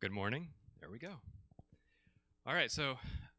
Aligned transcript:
Good 0.00 0.12
morning. 0.12 0.46
There 0.78 0.88
we 0.88 1.00
go. 1.00 1.14
All 2.46 2.54
right, 2.54 2.70
so 2.70 2.92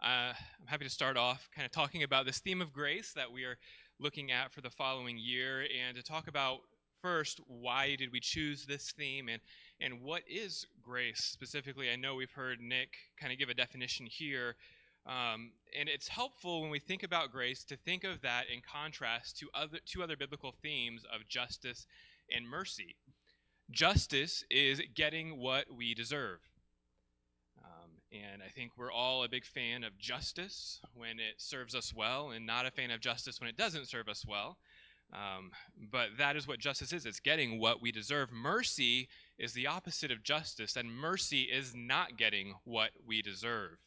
uh, 0.04 0.34
I'm 0.34 0.66
happy 0.66 0.84
to 0.84 0.92
start 0.92 1.16
off 1.16 1.50
kind 1.56 1.66
of 1.66 1.72
talking 1.72 2.04
about 2.04 2.26
this 2.26 2.40
theme 2.40 2.62
of 2.62 2.74
grace 2.74 3.14
that 3.14 3.32
we 3.32 3.46
are 3.46 3.58
looking 3.98 4.30
at 4.34 4.52
for 4.52 4.60
the 4.60 4.70
following 4.70 5.18
year 5.18 5.62
and 5.62 5.96
to 5.96 6.04
talk 6.04 6.28
about 6.28 6.58
first 7.02 7.40
why 7.48 7.96
did 7.96 8.12
we 8.12 8.20
choose 8.20 8.66
this 8.66 8.92
theme 8.92 9.30
and, 9.30 9.40
and 9.80 10.02
what 10.02 10.24
is 10.28 10.66
grace 10.84 11.22
specifically. 11.22 11.90
I 11.90 11.96
know 11.96 12.16
we've 12.16 12.30
heard 12.30 12.60
Nick 12.60 12.90
kind 13.18 13.32
of 13.32 13.40
give 13.40 13.48
a 13.48 13.54
definition 13.54 14.06
here, 14.06 14.58
um, 15.06 15.54
and 15.80 15.88
it's 15.88 16.10
helpful 16.10 16.62
when 16.62 16.72
we 16.72 16.80
think 16.80 17.04
about 17.04 17.32
grace 17.32 17.64
to 17.64 17.78
think 17.78 18.04
of 18.04 18.20
that 18.24 18.50
in 18.54 18.60
contrast 18.70 19.38
to 19.38 19.48
other, 19.54 19.78
two 19.86 20.04
other 20.04 20.18
biblical 20.18 20.54
themes 20.62 21.06
of 21.06 21.26
justice 21.30 21.88
and 22.30 22.46
mercy. 22.46 22.98
Justice 23.72 24.44
is 24.50 24.82
getting 24.94 25.40
what 25.40 25.68
we 25.74 25.94
deserve. 25.94 26.49
And 28.12 28.42
I 28.44 28.50
think 28.50 28.72
we're 28.76 28.92
all 28.92 29.24
a 29.24 29.30
big 29.30 29.46
fan 29.46 29.84
of 29.84 29.98
justice 30.00 30.80
when 30.96 31.20
it 31.20 31.36
serves 31.38 31.76
us 31.76 31.94
well, 31.94 32.32
and 32.32 32.46
not 32.46 32.66
a 32.66 32.72
fan 32.72 32.90
of 32.92 33.02
justice 33.02 33.40
when 33.40 33.50
it 33.50 33.58
doesn't 33.58 33.88
serve 33.88 34.08
us 34.10 34.26
well. 34.28 34.58
Um, 35.12 35.52
but 35.92 36.10
that 36.18 36.36
is 36.36 36.48
what 36.48 36.60
justice 36.60 36.94
is 36.94 37.06
it's 37.06 37.20
getting 37.20 37.60
what 37.60 37.82
we 37.82 37.92
deserve. 37.92 38.32
Mercy 38.32 39.10
is 39.38 39.54
the 39.54 39.68
opposite 39.68 40.12
of 40.12 40.24
justice, 40.24 40.76
and 40.76 40.92
mercy 40.92 41.44
is 41.44 41.74
not 41.76 42.18
getting 42.18 42.56
what 42.64 42.92
we 43.06 43.22
deserve. 43.22 43.78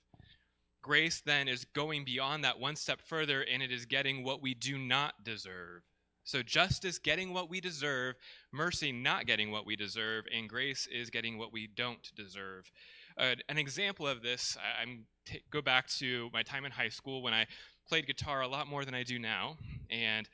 Grace 0.82 1.22
then 1.24 1.46
is 1.46 1.64
going 1.64 2.04
beyond 2.04 2.42
that 2.42 2.58
one 2.58 2.74
step 2.74 3.00
further, 3.00 3.42
and 3.42 3.62
it 3.62 3.70
is 3.70 3.86
getting 3.86 4.24
what 4.24 4.42
we 4.42 4.52
do 4.54 4.78
not 4.78 5.22
deserve. 5.22 5.82
So 6.24 6.42
justice 6.42 6.98
getting 6.98 7.32
what 7.32 7.50
we 7.50 7.60
deserve, 7.60 8.16
mercy 8.52 8.92
not 8.92 9.26
getting 9.26 9.50
what 9.50 9.66
we 9.66 9.76
deserve, 9.76 10.24
and 10.32 10.48
grace 10.48 10.88
is 10.90 11.10
getting 11.10 11.38
what 11.38 11.52
we 11.52 11.68
don't 11.68 12.12
deserve. 12.16 12.70
Uh, 13.18 13.34
an 13.48 13.58
example 13.58 14.06
of 14.06 14.22
this, 14.22 14.56
I, 14.56 14.82
am 14.82 15.04
t- 15.26 15.42
go 15.50 15.60
back 15.60 15.88
to 15.98 16.30
my 16.32 16.42
time 16.42 16.64
in 16.64 16.72
high 16.72 16.88
school 16.88 17.22
when 17.22 17.34
I 17.34 17.46
played 17.86 18.06
guitar 18.06 18.42
a 18.42 18.48
lot 18.48 18.66
more 18.66 18.84
than 18.84 18.94
I 18.94 19.02
do 19.02 19.18
now, 19.18 19.56
and 19.90 20.28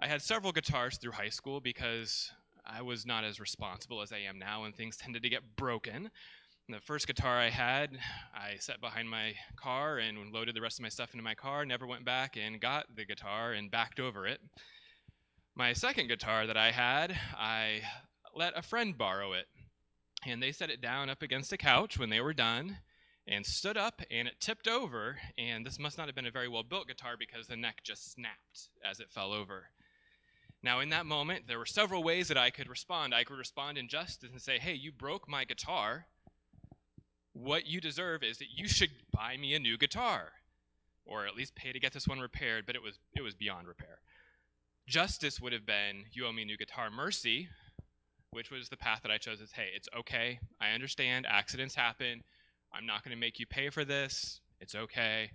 I 0.00 0.08
had 0.08 0.22
several 0.22 0.52
guitars 0.52 0.98
through 0.98 1.12
high 1.12 1.28
school 1.28 1.60
because 1.60 2.30
I 2.66 2.82
was 2.82 3.06
not 3.06 3.24
as 3.24 3.38
responsible 3.38 4.02
as 4.02 4.12
I 4.12 4.18
am 4.18 4.38
now, 4.38 4.64
and 4.64 4.74
things 4.74 4.96
tended 4.96 5.22
to 5.22 5.28
get 5.28 5.56
broken. 5.56 6.10
And 6.66 6.74
the 6.74 6.80
first 6.80 7.06
guitar 7.06 7.38
I 7.38 7.50
had, 7.50 7.98
I 8.34 8.56
sat 8.58 8.80
behind 8.80 9.08
my 9.08 9.34
car 9.56 9.98
and 9.98 10.32
loaded 10.32 10.56
the 10.56 10.62
rest 10.62 10.78
of 10.78 10.82
my 10.82 10.88
stuff 10.88 11.12
into 11.12 11.22
my 11.22 11.34
car, 11.34 11.66
never 11.66 11.86
went 11.86 12.04
back 12.04 12.36
and 12.36 12.60
got 12.60 12.86
the 12.96 13.04
guitar 13.04 13.52
and 13.52 13.70
backed 13.70 14.00
over 14.00 14.26
it. 14.26 14.40
My 15.54 15.74
second 15.74 16.08
guitar 16.08 16.46
that 16.46 16.56
I 16.56 16.70
had, 16.70 17.14
I 17.36 17.82
let 18.34 18.58
a 18.58 18.62
friend 18.62 18.96
borrow 18.96 19.34
it. 19.34 19.46
And 20.26 20.42
they 20.42 20.52
set 20.52 20.70
it 20.70 20.80
down 20.80 21.10
up 21.10 21.22
against 21.22 21.52
a 21.52 21.56
couch 21.56 21.98
when 21.98 22.10
they 22.10 22.20
were 22.20 22.32
done 22.32 22.78
and 23.26 23.44
stood 23.44 23.76
up 23.76 24.02
and 24.10 24.28
it 24.28 24.40
tipped 24.40 24.68
over. 24.68 25.18
And 25.38 25.64
this 25.64 25.78
must 25.78 25.98
not 25.98 26.06
have 26.06 26.14
been 26.14 26.26
a 26.26 26.30
very 26.30 26.48
well 26.48 26.62
built 26.62 26.88
guitar 26.88 27.14
because 27.18 27.46
the 27.46 27.56
neck 27.56 27.80
just 27.82 28.12
snapped 28.12 28.68
as 28.84 29.00
it 29.00 29.10
fell 29.10 29.32
over. 29.32 29.66
Now, 30.62 30.80
in 30.80 30.88
that 30.90 31.04
moment, 31.04 31.46
there 31.46 31.58
were 31.58 31.66
several 31.66 32.02
ways 32.02 32.28
that 32.28 32.38
I 32.38 32.48
could 32.48 32.68
respond. 32.68 33.14
I 33.14 33.24
could 33.24 33.36
respond 33.36 33.76
in 33.76 33.86
justice 33.86 34.30
and 34.32 34.40
say, 34.40 34.58
Hey, 34.58 34.72
you 34.72 34.92
broke 34.92 35.28
my 35.28 35.44
guitar. 35.44 36.06
What 37.34 37.66
you 37.66 37.80
deserve 37.80 38.22
is 38.22 38.38
that 38.38 38.48
you 38.54 38.66
should 38.66 38.90
buy 39.12 39.36
me 39.36 39.54
a 39.54 39.58
new 39.58 39.76
guitar, 39.76 40.32
or 41.04 41.26
at 41.26 41.34
least 41.36 41.54
pay 41.54 41.72
to 41.72 41.80
get 41.80 41.92
this 41.92 42.08
one 42.08 42.20
repaired, 42.20 42.64
but 42.64 42.76
it 42.76 42.82
was, 42.82 42.98
it 43.14 43.22
was 43.22 43.34
beyond 43.34 43.66
repair. 43.66 43.98
Justice 44.86 45.40
would 45.40 45.52
have 45.52 45.66
been, 45.66 46.04
you 46.12 46.26
owe 46.26 46.32
me 46.32 46.42
a 46.42 46.46
new 46.46 46.56
guitar. 46.56 46.90
Mercy, 46.90 47.48
which 48.34 48.50
was 48.50 48.68
the 48.68 48.76
path 48.76 49.00
that 49.02 49.10
I 49.10 49.18
chose, 49.18 49.40
is, 49.40 49.52
hey, 49.52 49.68
it's 49.74 49.88
okay. 49.98 50.38
I 50.60 50.70
understand. 50.70 51.26
Accidents 51.28 51.74
happen. 51.74 52.22
I'm 52.72 52.86
not 52.86 53.04
going 53.04 53.14
to 53.14 53.20
make 53.20 53.38
you 53.38 53.46
pay 53.46 53.70
for 53.70 53.84
this. 53.84 54.40
It's 54.60 54.74
okay. 54.74 55.30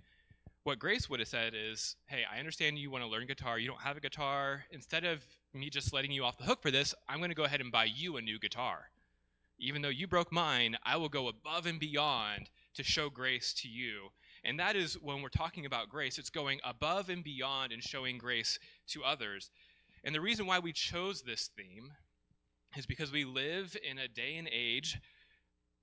What 0.64 0.78
Grace 0.78 1.08
would 1.08 1.20
have 1.20 1.28
said 1.28 1.54
is, 1.56 1.96
hey, 2.06 2.22
I 2.30 2.38
understand 2.38 2.78
you 2.78 2.90
want 2.90 3.02
to 3.02 3.10
learn 3.10 3.26
guitar. 3.26 3.58
You 3.58 3.68
don't 3.68 3.80
have 3.80 3.96
a 3.96 4.00
guitar. 4.00 4.64
Instead 4.70 5.04
of 5.04 5.24
me 5.54 5.70
just 5.70 5.92
letting 5.92 6.12
you 6.12 6.24
off 6.24 6.38
the 6.38 6.44
hook 6.44 6.62
for 6.62 6.70
this, 6.70 6.94
I'm 7.08 7.18
going 7.18 7.30
to 7.30 7.34
go 7.34 7.44
ahead 7.44 7.60
and 7.60 7.72
buy 7.72 7.84
you 7.84 8.16
a 8.16 8.22
new 8.22 8.38
guitar. 8.38 8.90
Even 9.58 9.82
though 9.82 9.88
you 9.88 10.06
broke 10.06 10.32
mine, 10.32 10.76
I 10.84 10.96
will 10.96 11.08
go 11.08 11.28
above 11.28 11.66
and 11.66 11.80
beyond 11.80 12.50
to 12.74 12.82
show 12.82 13.10
grace 13.10 13.52
to 13.54 13.68
you 13.68 14.10
and 14.44 14.58
that 14.58 14.76
is 14.76 14.94
when 14.94 15.22
we're 15.22 15.28
talking 15.28 15.66
about 15.66 15.88
grace, 15.88 16.18
it's 16.18 16.30
going 16.30 16.60
above 16.64 17.08
and 17.08 17.22
beyond 17.22 17.72
and 17.72 17.82
showing 17.82 18.18
grace 18.18 18.58
to 18.88 19.04
others. 19.04 19.50
And 20.02 20.14
the 20.14 20.20
reason 20.20 20.46
why 20.46 20.58
we 20.58 20.72
chose 20.72 21.22
this 21.22 21.50
theme 21.56 21.92
is 22.76 22.86
because 22.86 23.12
we 23.12 23.24
live 23.24 23.76
in 23.88 23.98
a 23.98 24.08
day 24.08 24.36
and 24.36 24.48
age 24.52 24.98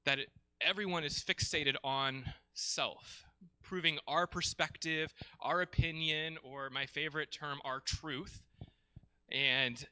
that 0.06 0.20
everyone 0.62 1.03
is 1.03 1.24
fixated 1.24 1.75
on 1.84 2.24
self, 2.53 3.25
proving 3.64 4.00
our 4.08 4.25
perspective, 4.25 5.14
our 5.42 5.62
opinion, 5.62 6.38
or 6.44 6.70
my 6.70 6.86
favorite 6.86 7.31
term, 7.31 7.59
our 7.66 7.80
truth, 7.81 8.42
and 9.30 9.86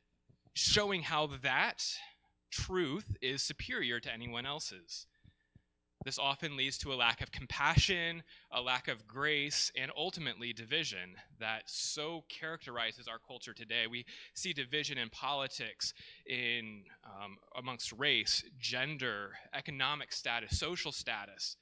showing 0.54 1.04
how 1.04 1.28
that 1.44 1.84
truth 2.52 3.18
is 3.22 3.44
superior 3.44 4.00
to 4.00 4.12
anyone 4.14 4.46
else's. 4.46 5.08
This 6.06 6.20
often 6.20 6.56
leads 6.56 6.78
to 6.80 6.94
a 6.94 6.96
lack 6.96 7.22
of 7.22 7.32
compassion, 7.32 8.22
a 8.52 8.62
lack 8.62 8.88
of 8.88 9.08
grace, 9.08 9.72
and 9.76 9.92
ultimately 9.98 10.54
division 10.54 11.16
that 11.40 11.64
so 11.66 12.24
characterizes 12.30 13.08
our 13.08 13.18
culture 13.18 13.56
today. 13.56 13.88
We 13.90 14.06
see 14.36 14.54
division 14.54 15.00
in 15.00 15.10
politics, 15.10 15.96
in 16.28 16.84
um, 17.04 17.38
amongst 17.58 17.92
race, 17.92 18.44
gender, 18.60 19.32
economic 19.56 20.14
status, 20.14 20.60
social 20.60 20.92
status, 20.92 21.58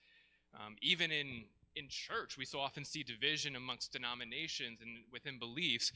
um, 0.54 0.76
even 0.82 1.10
in 1.10 1.46
in 1.76 1.88
church. 1.88 2.38
We 2.38 2.46
so 2.46 2.60
often 2.60 2.86
see 2.86 3.02
division 3.02 3.56
amongst 3.56 3.94
denominations 3.94 4.80
and 4.82 4.98
within 5.12 5.40
beliefs. 5.40 5.92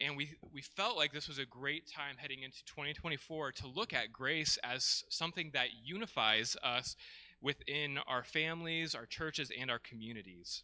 And 0.00 0.16
we, 0.16 0.30
we 0.50 0.62
felt 0.62 0.96
like 0.96 1.12
this 1.12 1.28
was 1.28 1.38
a 1.38 1.44
great 1.44 1.86
time 1.86 2.16
heading 2.16 2.42
into 2.42 2.64
2024 2.64 3.52
to 3.52 3.66
look 3.66 3.92
at 3.92 4.12
grace 4.12 4.58
as 4.64 5.04
something 5.10 5.50
that 5.52 5.68
unifies 5.84 6.56
us 6.62 6.96
within 7.40 7.98
our 8.06 8.24
families, 8.24 8.94
our 8.94 9.06
churches, 9.06 9.50
and 9.58 9.70
our 9.70 9.78
communities. 9.78 10.62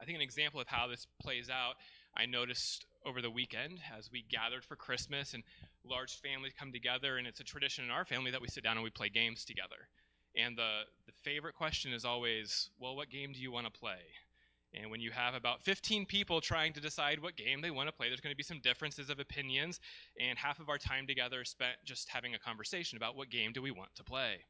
I 0.00 0.04
think 0.04 0.16
an 0.16 0.22
example 0.22 0.60
of 0.60 0.66
how 0.66 0.88
this 0.88 1.06
plays 1.20 1.50
out, 1.50 1.74
I 2.16 2.26
noticed 2.26 2.86
over 3.06 3.22
the 3.22 3.30
weekend 3.30 3.78
as 3.96 4.10
we 4.10 4.24
gathered 4.30 4.64
for 4.64 4.76
Christmas 4.76 5.34
and 5.34 5.42
large 5.84 6.20
families 6.20 6.52
come 6.58 6.72
together, 6.72 7.18
and 7.18 7.26
it's 7.26 7.40
a 7.40 7.44
tradition 7.44 7.84
in 7.84 7.90
our 7.90 8.04
family 8.04 8.30
that 8.30 8.40
we 8.40 8.48
sit 8.48 8.64
down 8.64 8.76
and 8.76 8.84
we 8.84 8.90
play 8.90 9.08
games 9.08 9.44
together. 9.44 9.88
And 10.36 10.56
the, 10.56 10.82
the 11.06 11.12
favorite 11.22 11.54
question 11.54 11.92
is 11.92 12.04
always, 12.04 12.70
well, 12.78 12.96
what 12.96 13.10
game 13.10 13.32
do 13.32 13.40
you 13.40 13.52
want 13.52 13.66
to 13.66 13.72
play? 13.72 13.98
And 14.72 14.90
when 14.90 15.00
you 15.00 15.10
have 15.10 15.34
about 15.34 15.62
15 15.62 16.06
people 16.06 16.40
trying 16.40 16.72
to 16.74 16.80
decide 16.80 17.20
what 17.20 17.36
game 17.36 17.60
they 17.60 17.72
want 17.72 17.88
to 17.88 17.92
play, 17.92 18.08
there's 18.08 18.20
going 18.20 18.32
to 18.32 18.36
be 18.36 18.44
some 18.44 18.60
differences 18.60 19.10
of 19.10 19.18
opinions, 19.18 19.80
and 20.18 20.38
half 20.38 20.60
of 20.60 20.68
our 20.68 20.78
time 20.78 21.06
together 21.06 21.42
is 21.42 21.48
spent 21.48 21.76
just 21.84 22.08
having 22.08 22.34
a 22.34 22.38
conversation 22.38 22.96
about 22.96 23.16
what 23.16 23.30
game 23.30 23.52
do 23.52 23.60
we 23.60 23.72
want 23.72 23.94
to 23.96 24.04
play. 24.04 24.44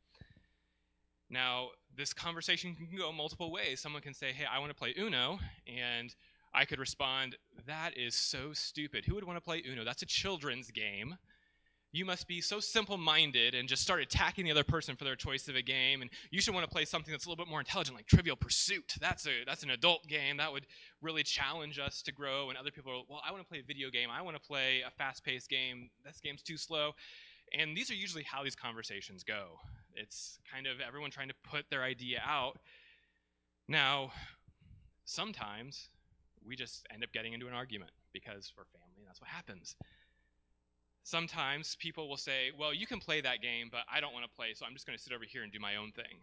Now, 1.30 1.68
this 1.96 2.12
conversation 2.12 2.74
can 2.74 2.88
go 2.98 3.12
multiple 3.12 3.52
ways. 3.52 3.80
Someone 3.80 4.02
can 4.02 4.14
say, 4.14 4.32
hey, 4.32 4.44
I 4.50 4.58
want 4.58 4.70
to 4.70 4.76
play 4.76 4.94
Uno, 4.98 5.38
and 5.66 6.14
I 6.52 6.64
could 6.64 6.80
respond, 6.80 7.36
that 7.66 7.96
is 7.96 8.14
so 8.14 8.52
stupid. 8.52 9.04
Who 9.04 9.14
would 9.14 9.24
want 9.24 9.36
to 9.36 9.41
play 9.41 9.62
Uno? 9.64 9.84
That's 9.84 10.02
a 10.02 10.06
children's 10.06 10.70
game. 10.72 11.16
You 11.92 12.04
must 12.04 12.28
be 12.28 12.41
so 12.41 12.60
simple 12.60 12.96
minded 12.96 13.54
and 13.54 13.68
just 13.68 13.82
start 13.82 14.00
attacking 14.00 14.44
the 14.44 14.52
other 14.52 14.62
person 14.62 14.94
for 14.94 15.02
their 15.02 15.16
choice 15.16 15.48
of 15.48 15.56
a 15.56 15.62
game. 15.62 16.02
And 16.02 16.10
you 16.30 16.41
should 16.41 16.54
want 16.54 16.64
to 16.64 16.70
play 16.70 16.84
something 16.84 17.10
that's 17.10 17.26
a 17.26 17.28
little 17.28 17.44
bit 17.44 17.50
more 17.50 17.58
intelligent, 17.58 17.97
like 17.97 18.06
Trivial 18.06 18.36
Pursuit. 18.36 18.94
That's, 19.00 19.26
a, 19.26 19.44
that's 19.44 19.64
an 19.64 19.70
adult 19.70 20.06
game. 20.06 20.36
That 20.36 20.52
would 20.52 20.66
really 21.02 21.24
challenge 21.24 21.80
us 21.80 22.00
to 22.02 22.12
grow. 22.12 22.48
And 22.48 22.56
other 22.56 22.70
people 22.70 22.92
are, 22.92 23.02
well, 23.08 23.20
I 23.26 23.32
want 23.32 23.42
to 23.42 23.48
play 23.48 23.58
a 23.58 23.64
video 23.64 23.91
game. 23.91 24.08
I 24.08 24.22
want 24.22 24.36
to 24.36 24.42
play 24.42 24.82
a 24.86 24.91
fast 24.91 25.24
paced 25.24 25.50
game. 25.50 25.91
This 26.04 26.20
game's 26.20 26.42
too 26.42 26.56
slow. 26.56 26.92
And 27.58 27.76
these 27.76 27.91
are 27.91 27.94
usually 27.94 28.22
how 28.22 28.44
these 28.44 28.54
conversations 28.54 29.24
go. 29.24 29.59
It's 30.00 30.38
kind 30.52 30.66
of 30.66 30.80
everyone 30.80 31.10
trying 31.10 31.28
to 31.28 31.34
put 31.42 31.68
their 31.70 31.82
idea 31.82 32.22
out. 32.26 32.58
Now, 33.68 34.12
sometimes 35.04 35.88
we 36.44 36.56
just 36.56 36.86
end 36.92 37.04
up 37.04 37.12
getting 37.12 37.32
into 37.32 37.47
an 37.48 37.54
argument 37.54 37.92
because 38.12 38.52
we're 38.56 38.64
family, 38.64 38.98
and 38.98 39.06
that's 39.06 39.20
what 39.20 39.28
happens. 39.28 39.76
Sometimes 41.02 41.76
people 41.76 42.08
will 42.08 42.16
say, 42.16 42.50
Well, 42.58 42.74
you 42.74 42.86
can 42.86 42.98
play 42.98 43.20
that 43.20 43.41
game, 43.42 43.68
but 43.70 43.82
I 43.92 44.00
don't 44.00 44.12
want 44.12 44.24
to 44.24 44.30
play, 44.30 44.54
so 44.54 44.66
I'm 44.66 44.72
just 44.74 44.86
going 44.86 44.97
to 44.97 45.02
sit 45.02 45.12
over 45.12 45.24
here 45.24 45.42
and 45.42 45.52
do 45.52 45.60
my 45.60 45.76
own 45.76 45.92
thing. 45.92 46.20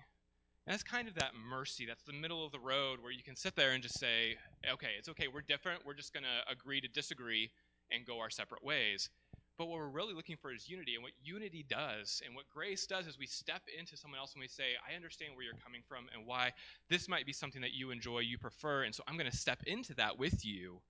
And 0.66 0.74
that's 0.74 0.84
kind 0.84 1.08
of 1.08 1.16
that 1.16 1.32
mercy. 1.34 1.86
That's 1.86 2.04
the 2.04 2.14
middle 2.14 2.46
of 2.46 2.52
the 2.52 2.60
road 2.60 3.00
where 3.02 3.12
you 3.12 3.24
can 3.24 3.36
sit 3.36 3.56
there 3.56 3.72
and 3.72 3.82
just 3.82 4.00
say, 4.00 4.36
Okay, 4.72 4.92
it's 4.98 5.10
okay, 5.10 5.28
we're 5.28 5.42
different. 5.42 5.86
We're 5.86 5.94
just 5.94 6.14
going 6.14 6.24
to 6.24 6.52
agree 6.52 6.82
to 6.82 6.88
disagree 6.88 7.52
and 7.92 8.06
go 8.06 8.20
our 8.20 8.30
separate 8.30 8.64
ways. 8.64 9.10
But 9.58 9.68
what 9.68 9.80
we're 9.80 9.88
really 9.88 10.14
looking 10.14 10.38
for 10.38 10.54
is 10.54 10.70
unity. 10.70 10.94
And 10.94 11.04
what 11.04 11.14
unity 11.24 11.66
does 11.68 12.22
and 12.26 12.36
what 12.36 12.46
grace 12.54 12.86
does 12.86 13.08
is 13.08 13.18
we 13.18 13.26
step 13.26 13.64
into 13.78 13.98
someone 13.98 14.20
else 14.20 14.34
and 14.34 14.42
we 14.42 14.48
say, 14.48 14.76
I 14.88 14.96
understand 14.96 15.36
where 15.36 15.44
you're 15.44 15.56
coming 15.64 15.82
from 15.88 16.06
and 16.14 16.28
why 16.28 16.54
this 16.90 17.10
might 17.10 17.26
be 17.26 17.34
something 17.34 17.62
that 17.62 17.74
you 17.74 17.90
enjoy, 17.90 18.20
you 18.20 18.38
prefer. 18.38 18.84
And 18.84 18.94
so 18.94 19.04
I'm 19.08 19.18
going 19.18 19.30
to 19.30 19.36
step 19.36 19.64
into 19.66 19.96
that 19.96 20.20
with 20.20 20.46
you. 20.46 20.82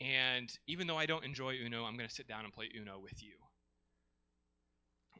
And 0.00 0.52
even 0.66 0.88
though 0.88 0.98
I 0.98 1.06
don't 1.06 1.24
enjoy 1.24 1.54
Uno, 1.64 1.84
I'm 1.84 1.96
going 1.96 2.08
to 2.08 2.14
sit 2.14 2.26
down 2.26 2.44
and 2.44 2.52
play 2.52 2.68
Uno 2.76 2.98
with 2.98 3.22
you. 3.22 3.34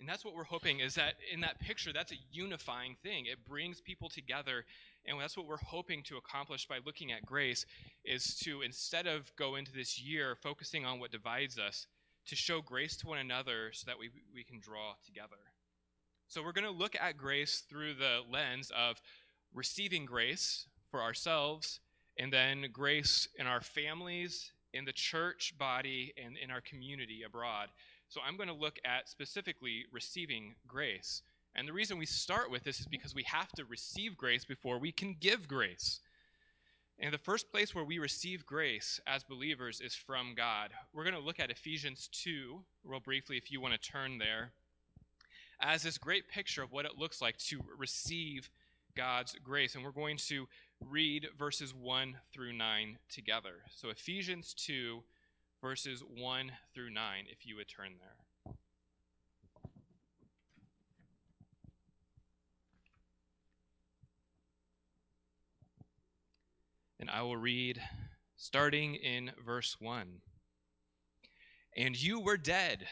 And 0.01 0.09
that's 0.09 0.25
what 0.25 0.35
we're 0.35 0.43
hoping 0.43 0.81
is 0.81 0.97
that 0.97 1.15
in 1.33 1.41
that 1.43 1.61
picture, 1.61 1.93
that's 1.93 2.11
a 2.11 2.17
unifying 2.33 2.97
thing. 3.05 3.27
It 3.27 3.45
brings 3.49 3.81
people 3.81 4.09
together. 4.09 4.65
And 5.07 5.21
that's 5.21 5.37
what 5.37 5.47
we're 5.47 5.59
hoping 5.59 6.03
to 6.05 6.17
accomplish 6.17 6.67
by 6.67 6.79
looking 6.85 7.13
at 7.13 7.25
grace 7.25 7.65
is 8.05 8.37
to, 8.39 8.63
instead 8.63 9.07
of 9.07 9.31
go 9.37 9.55
into 9.55 9.73
this 9.73 10.01
year 10.01 10.37
focusing 10.43 10.85
on 10.85 10.99
what 10.99 11.13
divides 11.13 11.57
us, 11.57 11.87
to 12.27 12.37
show 12.37 12.61
grace 12.61 12.97
to 12.99 13.07
one 13.07 13.19
another 13.19 13.71
so 13.73 13.85
that 13.87 13.99
we, 13.99 14.11
we 14.35 14.45
can 14.45 14.61
draw 14.61 14.95
together. 15.05 15.37
So 16.29 16.43
we're 16.43 16.53
going 16.53 16.65
to 16.65 16.71
look 16.71 16.97
at 16.99 17.17
grace 17.17 17.63
through 17.69 17.95
the 17.95 18.21
lens 18.31 18.71
of 18.77 19.01
receiving 19.53 20.07
grace 20.07 20.67
for 20.91 21.03
ourselves 21.03 21.81
and 22.19 22.33
then 22.33 22.67
grace 22.73 23.29
in 23.39 23.47
our 23.47 23.61
families, 23.61 24.53
in 24.73 24.85
the 24.85 24.93
church 24.93 25.55
body, 25.59 26.13
and 26.23 26.37
in 26.37 26.51
our 26.51 26.61
community 26.61 27.23
abroad. 27.25 27.69
So 28.09 28.21
I'm 28.27 28.37
going 28.37 28.49
to 28.49 28.55
look 28.55 28.79
at 28.85 29.09
specifically 29.09 29.87
receiving 29.91 30.55
grace. 30.67 31.23
And 31.55 31.69
the 31.69 31.73
reason 31.73 31.99
we 31.99 32.07
start 32.07 32.51
with 32.51 32.65
this 32.65 32.81
is 32.81 32.87
because 32.87 33.15
we 33.15 33.25
have 33.25 33.51
to 33.53 33.65
receive 33.65 34.17
grace 34.17 34.45
before 34.45 34.79
we 34.79 34.93
can 34.93 35.17
give 35.21 35.49
grace. 35.49 36.01
And 37.03 37.13
the 37.13 37.19
first 37.19 37.51
place 37.51 37.75
where 37.75 37.85
we 37.85 37.99
receive 37.99 38.47
grace 38.47 39.01
as 39.09 39.25
believers 39.25 39.81
is 39.81 39.93
from 39.93 40.35
God. 40.37 40.71
We're 40.95 41.03
going 41.03 41.17
to 41.17 41.21
look 41.21 41.41
at 41.41 41.51
Ephesians 41.51 42.09
2 42.13 42.61
real 42.85 43.01
briefly 43.01 43.37
if 43.37 43.51
you 43.51 43.61
want 43.61 43.75
to 43.75 43.91
turn 43.91 44.19
there 44.19 44.53
as 45.59 45.83
this 45.83 45.99
great 45.99 46.29
picture 46.29 46.63
of 46.63 46.71
what 46.71 46.85
it 46.85 46.97
looks 46.97 47.21
like 47.21 47.39
to 47.39 47.61
receive 47.77 48.51
God's 48.97 49.35
grace. 49.43 49.75
And 49.75 49.83
we're 49.83 49.91
going 49.91 50.17
to 50.29 50.47
read 50.89 51.27
verses 51.37 51.75
1 51.75 52.19
through 52.33 52.53
9 52.53 52.99
together. 53.09 53.65
So 53.75 53.89
Ephesians 53.91 54.55
2, 54.55 55.03
verses 55.61 56.05
1 56.17 56.53
through 56.73 56.91
9, 56.91 57.25
if 57.29 57.45
you 57.45 57.57
would 57.57 57.69
turn 57.69 57.95
there. 57.99 58.22
And 67.03 67.11
I 67.11 67.23
will 67.23 67.37
read 67.37 67.83
starting 68.37 68.95
in 68.95 69.33
verse 69.45 69.75
1. 69.81 70.21
And 71.77 72.01
you 72.01 72.21
were 72.21 72.37
dead 72.37 72.87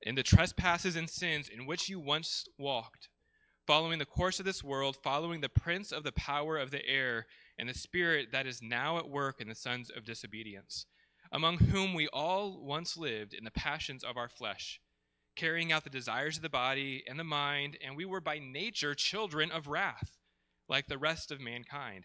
in 0.00 0.14
the 0.14 0.22
trespasses 0.22 0.94
and 0.94 1.10
sins 1.10 1.48
in 1.48 1.66
which 1.66 1.88
you 1.88 1.98
once 1.98 2.46
walked, 2.56 3.08
following 3.66 3.98
the 3.98 4.04
course 4.04 4.38
of 4.38 4.46
this 4.46 4.62
world, 4.62 4.96
following 5.02 5.40
the 5.40 5.48
prince 5.48 5.90
of 5.90 6.04
the 6.04 6.12
power 6.12 6.56
of 6.56 6.70
the 6.70 6.86
air, 6.86 7.26
and 7.58 7.68
the 7.68 7.74
spirit 7.74 8.28
that 8.30 8.46
is 8.46 8.62
now 8.62 8.96
at 8.96 9.10
work 9.10 9.40
in 9.40 9.48
the 9.48 9.56
sons 9.56 9.90
of 9.90 10.04
disobedience, 10.04 10.86
among 11.32 11.58
whom 11.58 11.94
we 11.94 12.06
all 12.12 12.64
once 12.64 12.96
lived 12.96 13.34
in 13.34 13.42
the 13.42 13.50
passions 13.50 14.04
of 14.04 14.16
our 14.16 14.28
flesh, 14.28 14.80
carrying 15.34 15.72
out 15.72 15.82
the 15.82 15.90
desires 15.90 16.36
of 16.36 16.44
the 16.44 16.48
body 16.48 17.02
and 17.08 17.18
the 17.18 17.24
mind, 17.24 17.76
and 17.84 17.96
we 17.96 18.04
were 18.04 18.20
by 18.20 18.38
nature 18.38 18.94
children 18.94 19.50
of 19.50 19.66
wrath, 19.66 20.16
like 20.68 20.86
the 20.86 20.96
rest 20.96 21.32
of 21.32 21.40
mankind. 21.40 22.04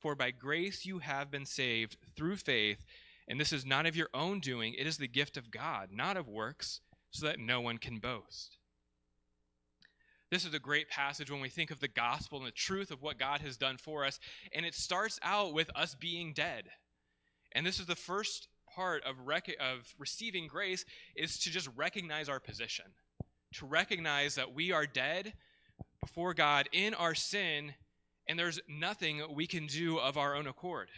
For 0.00 0.14
by 0.14 0.30
grace 0.30 0.86
you 0.86 0.98
have 0.98 1.30
been 1.30 1.46
saved 1.46 1.96
through 2.16 2.36
faith, 2.36 2.84
and 3.28 3.38
this 3.38 3.52
is 3.52 3.66
not 3.66 3.86
of 3.86 3.96
your 3.96 4.08
own 4.14 4.40
doing, 4.40 4.74
it 4.74 4.86
is 4.86 4.96
the 4.96 5.06
gift 5.08 5.36
of 5.36 5.50
God, 5.50 5.90
not 5.92 6.16
of 6.16 6.28
works, 6.28 6.80
so 7.10 7.26
that 7.26 7.38
no 7.38 7.60
one 7.60 7.78
can 7.78 7.98
boast. 7.98 8.56
This 10.30 10.44
is 10.44 10.54
a 10.54 10.60
great 10.60 10.88
passage 10.88 11.30
when 11.30 11.40
we 11.40 11.48
think 11.48 11.72
of 11.72 11.80
the 11.80 11.88
gospel 11.88 12.38
and 12.38 12.46
the 12.46 12.52
truth 12.52 12.92
of 12.92 13.02
what 13.02 13.18
God 13.18 13.40
has 13.40 13.56
done 13.56 13.76
for 13.76 14.04
us. 14.04 14.20
And 14.54 14.64
it 14.64 14.74
starts 14.74 15.18
out 15.22 15.52
with 15.52 15.70
us 15.74 15.96
being 15.96 16.32
dead. 16.32 16.64
And 17.52 17.66
this 17.66 17.80
is 17.80 17.86
the 17.86 17.96
first 17.96 18.46
part 18.72 19.02
of, 19.02 19.26
rec- 19.26 19.56
of 19.58 19.92
receiving 19.98 20.46
grace 20.46 20.84
is 21.16 21.36
to 21.40 21.50
just 21.50 21.68
recognize 21.74 22.28
our 22.28 22.38
position, 22.38 22.84
to 23.54 23.66
recognize 23.66 24.36
that 24.36 24.54
we 24.54 24.70
are 24.70 24.86
dead 24.86 25.32
before 26.00 26.32
God 26.32 26.68
in 26.72 26.94
our 26.94 27.16
sin 27.16 27.74
and 28.30 28.38
there's 28.38 28.60
nothing 28.68 29.22
we 29.34 29.48
can 29.48 29.66
do 29.66 29.98
of 29.98 30.16
our 30.16 30.36
own 30.36 30.46
accord. 30.46 30.88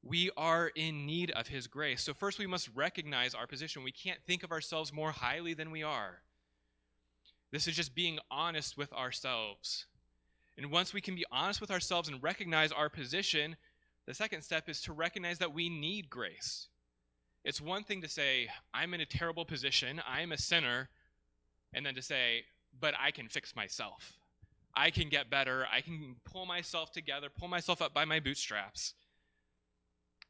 We 0.00 0.30
are 0.36 0.68
in 0.68 1.04
need 1.04 1.32
of 1.32 1.48
His 1.48 1.66
grace. 1.66 2.04
So, 2.04 2.14
first, 2.14 2.38
we 2.38 2.46
must 2.46 2.70
recognize 2.72 3.34
our 3.34 3.48
position. 3.48 3.82
We 3.82 3.90
can't 3.90 4.20
think 4.28 4.44
of 4.44 4.52
ourselves 4.52 4.92
more 4.92 5.10
highly 5.10 5.54
than 5.54 5.72
we 5.72 5.82
are. 5.82 6.22
This 7.50 7.66
is 7.66 7.74
just 7.74 7.96
being 7.96 8.20
honest 8.30 8.78
with 8.78 8.92
ourselves. 8.92 9.86
And 10.56 10.70
once 10.70 10.94
we 10.94 11.00
can 11.00 11.16
be 11.16 11.24
honest 11.32 11.60
with 11.60 11.72
ourselves 11.72 12.08
and 12.08 12.22
recognize 12.22 12.70
our 12.70 12.88
position, 12.88 13.56
the 14.06 14.14
second 14.14 14.42
step 14.42 14.68
is 14.68 14.80
to 14.82 14.92
recognize 14.92 15.38
that 15.38 15.52
we 15.52 15.68
need 15.68 16.10
grace. 16.10 16.68
It's 17.44 17.60
one 17.60 17.82
thing 17.82 18.02
to 18.02 18.08
say, 18.08 18.50
I'm 18.72 18.94
in 18.94 19.00
a 19.00 19.06
terrible 19.06 19.44
position, 19.44 20.00
I'm 20.06 20.30
a 20.30 20.38
sinner, 20.38 20.90
and 21.74 21.84
then 21.84 21.96
to 21.96 22.02
say, 22.02 22.44
but 22.78 22.94
I 23.00 23.10
can 23.10 23.26
fix 23.28 23.56
myself. 23.56 24.19
I 24.74 24.90
can 24.90 25.08
get 25.08 25.30
better. 25.30 25.66
I 25.72 25.80
can 25.80 26.16
pull 26.24 26.46
myself 26.46 26.92
together, 26.92 27.28
pull 27.28 27.48
myself 27.48 27.82
up 27.82 27.92
by 27.92 28.04
my 28.04 28.20
bootstraps. 28.20 28.94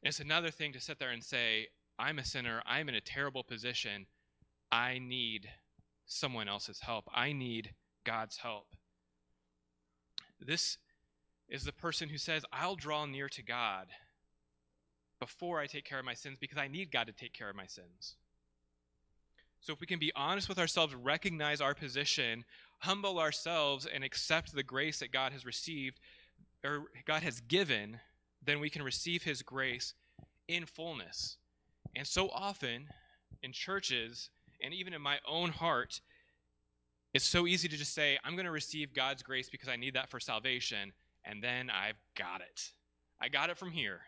And 0.03 0.09
it's 0.09 0.19
another 0.19 0.49
thing 0.49 0.73
to 0.73 0.79
sit 0.79 0.99
there 0.99 1.11
and 1.11 1.23
say, 1.23 1.67
I'm 1.99 2.19
a 2.19 2.25
sinner. 2.25 2.61
I'm 2.65 2.89
in 2.89 2.95
a 2.95 3.01
terrible 3.01 3.43
position. 3.43 4.07
I 4.71 4.99
need 4.99 5.49
someone 6.05 6.47
else's 6.47 6.79
help. 6.79 7.05
I 7.13 7.33
need 7.33 7.73
God's 8.03 8.37
help. 8.37 8.75
This 10.39 10.77
is 11.47 11.63
the 11.63 11.73
person 11.73 12.09
who 12.09 12.17
says, 12.17 12.43
I'll 12.51 12.75
draw 12.75 13.05
near 13.05 13.29
to 13.29 13.43
God 13.43 13.87
before 15.19 15.59
I 15.59 15.67
take 15.67 15.85
care 15.85 15.99
of 15.99 16.05
my 16.05 16.15
sins 16.15 16.37
because 16.39 16.57
I 16.57 16.67
need 16.67 16.91
God 16.91 17.07
to 17.07 17.13
take 17.13 17.33
care 17.33 17.49
of 17.49 17.55
my 17.55 17.67
sins. 17.67 18.15
So 19.59 19.73
if 19.73 19.79
we 19.79 19.85
can 19.85 19.99
be 19.99 20.11
honest 20.15 20.49
with 20.49 20.57
ourselves, 20.57 20.95
recognize 20.95 21.61
our 21.61 21.75
position, 21.75 22.43
humble 22.81 23.19
ourselves, 23.19 23.85
and 23.85 24.03
accept 24.03 24.53
the 24.53 24.63
grace 24.63 24.99
that 24.99 25.11
God 25.11 25.31
has 25.31 25.45
received 25.45 25.99
or 26.63 26.85
God 27.05 27.23
has 27.23 27.39
given, 27.41 27.99
then 28.43 28.59
we 28.59 28.69
can 28.69 28.83
receive 28.83 29.23
his 29.23 29.41
grace 29.41 29.93
in 30.47 30.65
fullness. 30.65 31.37
And 31.95 32.05
so 32.05 32.29
often 32.29 32.87
in 33.41 33.51
churches 33.51 34.29
and 34.63 34.73
even 34.73 34.93
in 34.93 35.01
my 35.01 35.17
own 35.27 35.49
heart, 35.49 36.01
it's 37.13 37.25
so 37.25 37.47
easy 37.47 37.67
to 37.67 37.77
just 37.77 37.93
say, 37.93 38.17
I'm 38.23 38.33
going 38.33 38.45
to 38.45 38.51
receive 38.51 38.93
God's 38.93 39.23
grace 39.23 39.49
because 39.49 39.69
I 39.69 39.75
need 39.75 39.95
that 39.95 40.09
for 40.09 40.19
salvation, 40.19 40.93
and 41.25 41.43
then 41.43 41.69
I've 41.69 41.99
got 42.15 42.41
it. 42.41 42.71
I 43.21 43.27
got 43.27 43.49
it 43.49 43.57
from 43.57 43.71
here. 43.71 44.01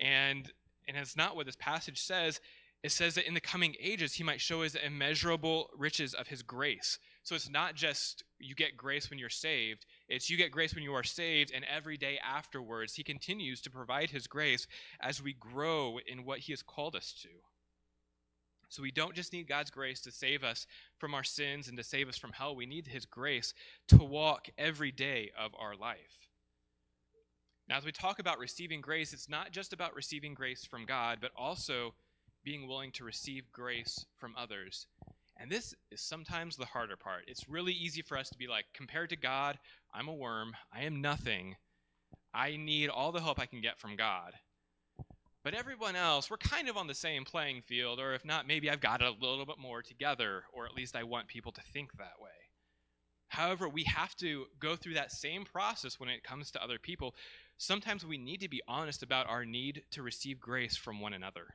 And 0.00 0.50
and 0.86 0.96
it's 0.96 1.16
not 1.16 1.36
what 1.36 1.44
this 1.44 1.56
passage 1.56 2.00
says 2.00 2.40
it 2.82 2.92
says 2.92 3.14
that 3.16 3.26
in 3.26 3.34
the 3.34 3.40
coming 3.40 3.74
ages 3.80 4.14
he 4.14 4.24
might 4.24 4.40
show 4.40 4.62
his 4.62 4.74
immeasurable 4.74 5.70
riches 5.76 6.14
of 6.14 6.28
his 6.28 6.42
grace. 6.42 6.98
So 7.28 7.34
it's 7.34 7.50
not 7.50 7.74
just 7.74 8.24
you 8.38 8.54
get 8.54 8.74
grace 8.74 9.10
when 9.10 9.18
you're 9.18 9.28
saved, 9.28 9.84
it's 10.08 10.30
you 10.30 10.38
get 10.38 10.50
grace 10.50 10.74
when 10.74 10.82
you 10.82 10.94
are 10.94 11.04
saved, 11.04 11.52
and 11.54 11.62
every 11.70 11.98
day 11.98 12.18
afterwards 12.26 12.94
he 12.94 13.02
continues 13.02 13.60
to 13.60 13.70
provide 13.70 14.08
his 14.08 14.26
grace 14.26 14.66
as 15.02 15.22
we 15.22 15.34
grow 15.34 15.98
in 16.06 16.24
what 16.24 16.38
he 16.38 16.52
has 16.52 16.62
called 16.62 16.96
us 16.96 17.12
to. 17.20 17.28
So 18.70 18.80
we 18.80 18.90
don't 18.90 19.14
just 19.14 19.34
need 19.34 19.46
God's 19.46 19.68
grace 19.68 20.00
to 20.04 20.10
save 20.10 20.42
us 20.42 20.66
from 20.96 21.12
our 21.12 21.22
sins 21.22 21.68
and 21.68 21.76
to 21.76 21.84
save 21.84 22.08
us 22.08 22.16
from 22.16 22.32
hell. 22.32 22.56
We 22.56 22.64
need 22.64 22.86
his 22.86 23.04
grace 23.04 23.52
to 23.88 23.98
walk 23.98 24.48
every 24.56 24.90
day 24.90 25.30
of 25.38 25.50
our 25.60 25.76
life. 25.76 26.30
Now, 27.68 27.76
as 27.76 27.84
we 27.84 27.92
talk 27.92 28.20
about 28.20 28.38
receiving 28.38 28.80
grace, 28.80 29.12
it's 29.12 29.28
not 29.28 29.52
just 29.52 29.74
about 29.74 29.94
receiving 29.94 30.32
grace 30.32 30.64
from 30.64 30.86
God, 30.86 31.18
but 31.20 31.32
also 31.36 31.92
being 32.42 32.66
willing 32.66 32.92
to 32.92 33.04
receive 33.04 33.52
grace 33.52 34.06
from 34.16 34.32
others. 34.34 34.86
And 35.38 35.50
this 35.50 35.74
is 35.90 36.00
sometimes 36.00 36.56
the 36.56 36.66
harder 36.66 36.96
part. 36.96 37.24
It's 37.28 37.48
really 37.48 37.72
easy 37.72 38.02
for 38.02 38.18
us 38.18 38.28
to 38.30 38.38
be 38.38 38.48
like, 38.48 38.64
compared 38.74 39.10
to 39.10 39.16
God, 39.16 39.58
I'm 39.94 40.08
a 40.08 40.14
worm. 40.14 40.54
I 40.72 40.82
am 40.82 41.00
nothing. 41.00 41.56
I 42.34 42.56
need 42.56 42.88
all 42.88 43.12
the 43.12 43.20
help 43.20 43.38
I 43.38 43.46
can 43.46 43.60
get 43.60 43.78
from 43.78 43.96
God. 43.96 44.32
But 45.44 45.54
everyone 45.54 45.96
else, 45.96 46.28
we're 46.28 46.36
kind 46.36 46.68
of 46.68 46.76
on 46.76 46.88
the 46.88 46.94
same 46.94 47.24
playing 47.24 47.62
field, 47.62 48.00
or 48.00 48.12
if 48.14 48.24
not, 48.24 48.46
maybe 48.46 48.68
I've 48.68 48.80
got 48.80 49.00
it 49.00 49.06
a 49.06 49.24
little 49.24 49.46
bit 49.46 49.58
more 49.58 49.82
together, 49.82 50.42
or 50.52 50.66
at 50.66 50.74
least 50.74 50.96
I 50.96 51.04
want 51.04 51.28
people 51.28 51.52
to 51.52 51.62
think 51.72 51.92
that 51.92 52.20
way. 52.20 52.30
However, 53.28 53.68
we 53.68 53.84
have 53.84 54.16
to 54.16 54.46
go 54.58 54.74
through 54.74 54.94
that 54.94 55.12
same 55.12 55.44
process 55.44 56.00
when 56.00 56.08
it 56.08 56.24
comes 56.24 56.50
to 56.50 56.62
other 56.62 56.78
people. 56.78 57.14
Sometimes 57.56 58.04
we 58.04 58.18
need 58.18 58.40
to 58.40 58.48
be 58.48 58.62
honest 58.66 59.02
about 59.02 59.28
our 59.28 59.44
need 59.44 59.82
to 59.92 60.02
receive 60.02 60.40
grace 60.40 60.76
from 60.76 61.00
one 61.00 61.12
another. 61.12 61.54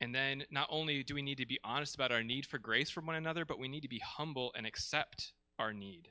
And 0.00 0.14
then 0.14 0.44
not 0.50 0.68
only 0.70 1.02
do 1.02 1.14
we 1.14 1.22
need 1.22 1.38
to 1.38 1.46
be 1.46 1.60
honest 1.64 1.94
about 1.94 2.12
our 2.12 2.22
need 2.22 2.46
for 2.46 2.58
grace 2.58 2.90
from 2.90 3.06
one 3.06 3.16
another, 3.16 3.44
but 3.44 3.58
we 3.58 3.68
need 3.68 3.82
to 3.82 3.88
be 3.88 4.00
humble 4.00 4.52
and 4.56 4.66
accept 4.66 5.32
our 5.58 5.72
need. 5.72 6.08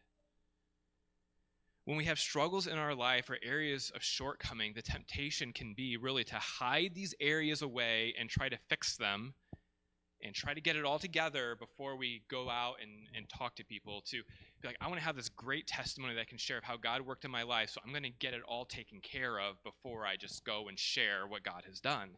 When 1.86 1.98
we 1.98 2.06
have 2.06 2.18
struggles 2.18 2.68
in 2.68 2.78
our 2.78 2.96
life 2.96 3.30
or 3.30 3.38
areas 3.44 3.92
of 3.94 4.02
shortcoming, 4.02 4.72
the 4.74 4.82
temptation 4.82 5.52
can 5.52 5.74
be 5.74 5.98
really 5.98 6.24
to 6.25 6.36
hide 6.36 6.96
these 6.96 7.13
areas 7.20 7.62
away 7.62 8.16
and 8.18 8.30
try 8.30 8.48
to 8.48 8.58
fix 8.70 8.96
them 8.96 9.34
and 10.24 10.34
try 10.34 10.54
to 10.54 10.62
get 10.62 10.78
it 10.78 10.86
all 10.86 10.98
together 10.98 11.58
before 11.60 11.98
we 11.98 12.24
go 12.30 12.50
out 12.50 12.75
and, 12.82 12.92
and 13.13 13.28
talk 13.28 13.56
to 13.56 13.66
people 13.66 14.02
to 14.06 14.24
be 14.62 14.68
like, 14.70 14.78
I 14.80 14.88
want 14.88 15.00
to 15.00 15.06
have 15.06 15.18
this 15.18 15.28
great 15.28 15.68
testimony 15.68 16.13
that 16.13 16.22
I 16.22 16.25
can 16.25 16.38
share 16.38 16.58
of 16.58 16.63
how 16.63 16.78
God 16.78 17.02
worked 17.02 17.25
in 17.25 17.32
my 17.32 17.44
life, 17.44 17.72
so 17.72 17.82
I'm 17.86 17.92
going 17.92 18.04
to 18.04 18.10
get 18.10 18.34
it 18.34 18.42
all 18.48 18.63
taken 18.63 19.02
care 19.02 19.38
of 19.38 19.62
before 19.63 20.06
I 20.06 20.16
just 20.16 20.46
go 20.46 20.70
and 20.70 20.80
share 20.80 21.28
what 21.28 21.44
God 21.44 21.63
has 21.68 21.82
done. 21.82 22.12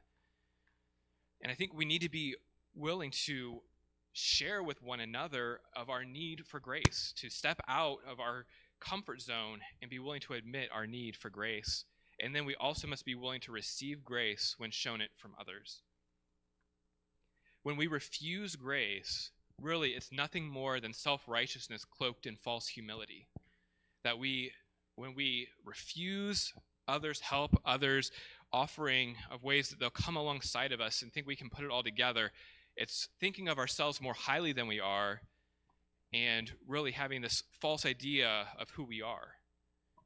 And 1.41 1.51
I 1.51 1.55
think 1.55 1.73
we 1.73 1.85
need 1.85 2.01
to 2.01 2.09
be 2.09 2.35
willing 2.73 3.11
to 3.25 3.61
share 4.13 4.63
with 4.63 4.81
one 4.81 4.99
another 4.99 5.59
of 5.75 5.89
our 5.89 6.05
need 6.05 6.45
for 6.45 6.59
grace, 6.59 7.13
to 7.17 7.29
step 7.29 7.59
out 7.67 7.97
of 8.09 8.19
our 8.19 8.45
comfort 8.79 9.21
zone 9.21 9.59
and 9.81 9.89
be 9.89 9.99
willing 9.99 10.21
to 10.21 10.33
admit 10.33 10.69
our 10.73 10.87
need 10.87 11.15
for 11.15 11.29
grace. 11.29 11.85
And 12.19 12.33
then 12.33 12.45
we 12.45 12.55
also 12.55 12.87
must 12.87 13.05
be 13.05 13.15
willing 13.15 13.41
to 13.41 13.51
receive 13.51 14.05
grace 14.05 14.55
when 14.57 14.71
shown 14.71 15.01
it 15.01 15.11
from 15.17 15.33
others. 15.39 15.81
When 17.63 17.75
we 17.75 17.87
refuse 17.87 18.55
grace, 18.55 19.31
really 19.61 19.91
it's 19.91 20.11
nothing 20.11 20.47
more 20.47 20.79
than 20.79 20.93
self-righteousness 20.93 21.83
cloaked 21.85 22.25
in 22.25 22.35
false 22.35 22.67
humility. 22.67 23.27
That 24.03 24.19
we 24.19 24.51
when 24.95 25.13
we 25.13 25.49
refuse 25.65 26.53
others 26.87 27.19
help, 27.19 27.59
others 27.65 28.11
offering 28.51 29.15
of 29.31 29.43
ways 29.43 29.69
that 29.69 29.79
they'll 29.79 29.89
come 29.89 30.15
alongside 30.15 30.71
of 30.71 30.81
us 30.81 31.01
and 31.01 31.11
think 31.11 31.27
we 31.27 31.35
can 31.35 31.49
put 31.49 31.63
it 31.63 31.71
all 31.71 31.83
together, 31.83 32.31
it's 32.75 33.09
thinking 33.19 33.47
of 33.47 33.57
ourselves 33.57 34.01
more 34.01 34.13
highly 34.13 34.53
than 34.53 34.67
we 34.67 34.79
are 34.79 35.21
and 36.13 36.51
really 36.67 36.91
having 36.91 37.21
this 37.21 37.43
false 37.59 37.85
idea 37.85 38.47
of 38.59 38.69
who 38.71 38.83
we 38.83 39.01
are. 39.01 39.35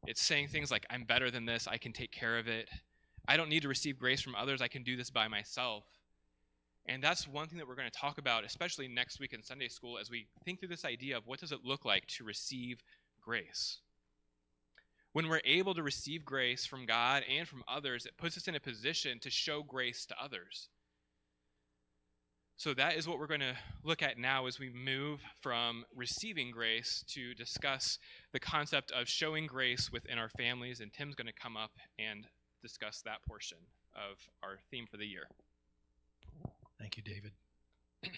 It's 0.08 0.22
saying 0.22 0.48
things 0.48 0.72
like, 0.72 0.86
I'm 0.90 1.04
better 1.04 1.30
than 1.30 1.46
this, 1.46 1.68
I 1.68 1.78
can 1.78 1.94
take 1.94 2.12
care 2.12 2.38
of 2.38 2.48
it. 2.48 2.70
I 3.28 3.38
don't 3.38 3.50
need 3.50 3.62
to 3.64 3.68
receive 3.68 4.00
grace 4.00 4.22
from 4.22 4.36
others, 4.36 4.62
I 4.62 4.68
can 4.68 4.84
do 4.84 4.96
this 4.96 5.10
by 5.10 5.28
myself. 5.28 5.84
And 6.88 7.04
that's 7.04 7.28
one 7.28 7.48
thing 7.48 7.60
that 7.60 7.68
we're 7.68 7.76
going 7.76 7.90
to 7.92 8.00
talk 8.00 8.18
about, 8.18 8.44
especially 8.44 8.88
next 8.88 9.20
week 9.20 9.34
in 9.34 9.44
Sunday 9.44 9.68
school, 9.68 10.00
as 10.00 10.10
we 10.10 10.28
think 10.44 10.60
through 10.60 10.70
this 10.70 10.86
idea 10.86 11.18
of 11.18 11.28
what 11.28 11.40
does 11.40 11.52
it 11.52 11.60
look 11.64 11.86
like 11.86 12.08
to 12.08 12.24
receive 12.24 12.82
grace. 13.22 13.80
When 15.14 15.28
we're 15.28 15.42
able 15.44 15.74
to 15.74 15.84
receive 15.84 16.24
grace 16.24 16.66
from 16.66 16.86
God 16.86 17.24
and 17.30 17.48
from 17.48 17.64
others, 17.68 18.06
it 18.06 18.18
puts 18.18 18.38
us 18.38 18.48
in 18.48 18.56
a 18.56 18.60
position 18.60 19.20
to 19.20 19.30
show 19.30 19.64
grace 19.64 20.06
to 20.06 20.16
others. 20.22 20.70
So 22.58 22.74
that 22.74 22.98
is 22.98 23.08
what 23.08 23.20
we're 23.20 23.28
going 23.28 23.40
to 23.40 23.56
look 23.86 24.04
at 24.04 24.18
now 24.18 24.46
as 24.46 24.60
we 24.60 24.70
move 24.70 25.22
from 25.42 25.86
receiving 25.96 26.52
grace 26.52 27.06
to 27.08 27.34
discuss 27.34 27.98
the 28.34 28.40
concept 28.40 28.92
of 28.92 29.08
showing 29.08 29.48
grace 29.48 29.90
within 29.92 30.20
our 30.20 30.28
families. 30.28 30.82
And 30.82 30.92
Tim's 30.92 31.16
going 31.16 31.28
to 31.28 31.34
come 31.34 31.56
up 31.56 31.72
and 31.98 32.28
discuss 32.62 33.02
that 33.06 33.24
portion 33.26 33.60
of 33.96 34.18
our 34.44 34.58
theme 34.70 34.88
for 34.92 34.98
the 34.98 35.06
year. 35.06 35.30
Thank 36.78 36.98
you, 36.98 37.04
David. 37.04 37.32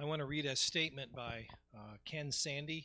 I 0.00 0.04
want 0.04 0.18
to 0.18 0.26
read 0.26 0.44
a 0.44 0.56
statement 0.56 1.14
by 1.14 1.46
uh, 1.72 1.98
Ken 2.04 2.32
Sande, 2.32 2.82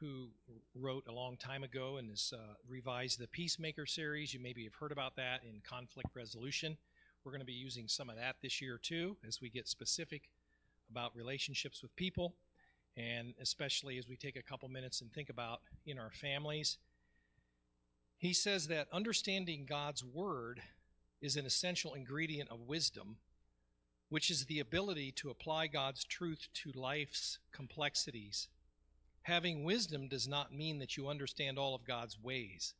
who 0.00 0.28
wrote 0.74 1.04
a 1.08 1.12
long 1.12 1.36
time 1.36 1.62
ago 1.62 1.96
and 1.96 2.10
has 2.10 2.32
uh, 2.34 2.54
revised 2.68 3.18
the 3.18 3.26
Peacemaker 3.28 3.86
series. 3.86 4.34
You 4.34 4.40
maybe 4.40 4.64
have 4.64 4.74
heard 4.74 4.92
about 4.92 5.16
that 5.16 5.40
in 5.42 5.60
conflict 5.66 6.10
resolution. 6.14 6.76
We're 7.24 7.32
going 7.32 7.40
to 7.40 7.46
be 7.46 7.52
using 7.52 7.88
some 7.88 8.10
of 8.10 8.16
that 8.16 8.36
this 8.42 8.60
year 8.60 8.78
too 8.80 9.16
as 9.26 9.40
we 9.40 9.48
get 9.48 9.66
specific 9.66 10.28
about 10.90 11.16
relationships 11.16 11.82
with 11.82 11.94
people, 11.96 12.34
and 12.96 13.34
especially 13.40 13.98
as 13.98 14.06
we 14.06 14.16
take 14.16 14.36
a 14.36 14.42
couple 14.42 14.68
minutes 14.68 15.00
and 15.00 15.12
think 15.12 15.30
about 15.30 15.60
in 15.86 15.98
our 15.98 16.10
families. 16.10 16.78
He 18.18 18.32
says 18.32 18.68
that 18.68 18.88
understanding 18.92 19.66
God's 19.68 20.04
Word 20.04 20.60
is 21.20 21.36
an 21.36 21.46
essential 21.46 21.94
ingredient 21.94 22.50
of 22.50 22.60
wisdom, 22.60 23.16
which 24.08 24.30
is 24.30 24.44
the 24.44 24.60
ability 24.60 25.10
to 25.12 25.30
apply 25.30 25.66
God's 25.66 26.04
truth 26.04 26.48
to 26.54 26.70
life's 26.72 27.38
complexities. 27.52 28.48
Having 29.26 29.64
wisdom 29.64 30.06
does 30.06 30.28
not 30.28 30.54
mean 30.54 30.78
that 30.78 30.96
you 30.96 31.08
understand 31.08 31.58
all 31.58 31.74
of 31.74 31.84
God's 31.84 32.16
ways. 32.22 32.74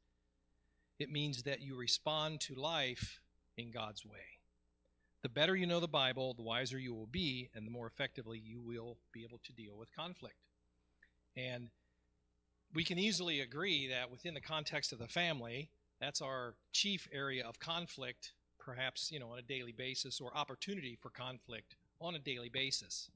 It 0.97 1.11
means 1.11 1.43
that 1.43 1.61
you 1.61 1.76
respond 1.76 2.41
to 2.43 2.55
life 2.55 3.19
in 3.57 3.73
God's 3.73 4.07
way. 4.07 4.38
The 5.23 5.29
better 5.29 5.57
you 5.57 5.67
know 5.67 5.81
the 5.81 5.88
Bible, 5.88 6.35
the 6.35 6.45
wiser 6.45 6.79
you 6.79 6.95
will 6.95 7.09
be, 7.09 7.49
and 7.53 7.67
the 7.67 7.73
more 7.73 7.88
effectively 7.88 8.38
you 8.38 8.61
will 8.61 8.97
be 9.11 9.25
able 9.25 9.41
to 9.45 9.53
deal 9.55 9.76
with 9.76 9.93
conflict. 9.97 10.37
And 11.37 11.71
we 12.73 12.85
can 12.85 13.00
easily 13.00 13.41
agree 13.41 13.88
that 13.88 14.12
within 14.12 14.35
the 14.35 14.41
context 14.41 14.93
of 14.93 15.00
the 15.00 15.09
family, 15.09 15.69
that's 16.00 16.23
our 16.23 16.55
chief 16.71 17.09
area 17.12 17.45
of 17.45 17.59
conflict, 17.59 18.35
perhaps, 18.61 19.11
you 19.11 19.19
know, 19.19 19.33
on 19.33 19.41
a 19.41 19.43
daily 19.43 19.73
basis 19.73 20.21
or 20.21 20.31
opportunity 20.33 20.97
for 21.03 21.11
conflict 21.11 21.75
on 22.00 22.15
a 22.15 22.21
daily 22.21 22.50
basis. 22.50 23.11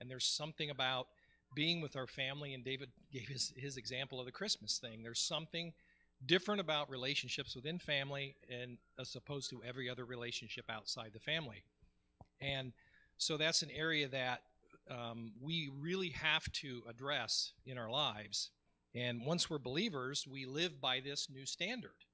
And 0.00 0.10
there's 0.10 0.24
something 0.24 0.70
about 0.70 1.08
being 1.54 1.80
with 1.80 1.96
our 1.96 2.06
family, 2.06 2.54
and 2.54 2.64
David 2.64 2.90
gave 3.12 3.28
his, 3.28 3.52
his 3.56 3.76
example 3.76 4.20
of 4.20 4.26
the 4.26 4.32
Christmas 4.32 4.78
thing. 4.78 5.02
There's 5.02 5.20
something 5.20 5.72
different 6.26 6.60
about 6.60 6.90
relationships 6.90 7.56
within 7.56 7.78
family 7.78 8.36
and 8.50 8.76
as 8.98 9.14
opposed 9.16 9.50
to 9.50 9.62
every 9.66 9.88
other 9.88 10.04
relationship 10.04 10.66
outside 10.68 11.10
the 11.12 11.20
family. 11.20 11.62
And 12.40 12.72
so 13.16 13.36
that's 13.36 13.62
an 13.62 13.70
area 13.74 14.08
that 14.08 14.42
um, 14.90 15.32
we 15.40 15.70
really 15.80 16.10
have 16.10 16.50
to 16.52 16.82
address 16.88 17.52
in 17.64 17.78
our 17.78 17.90
lives. 17.90 18.50
And 18.94 19.24
once 19.24 19.48
we're 19.48 19.58
believers, 19.58 20.26
we 20.26 20.46
live 20.46 20.80
by 20.80 21.00
this 21.00 21.28
new 21.30 21.46
standard 21.46 22.04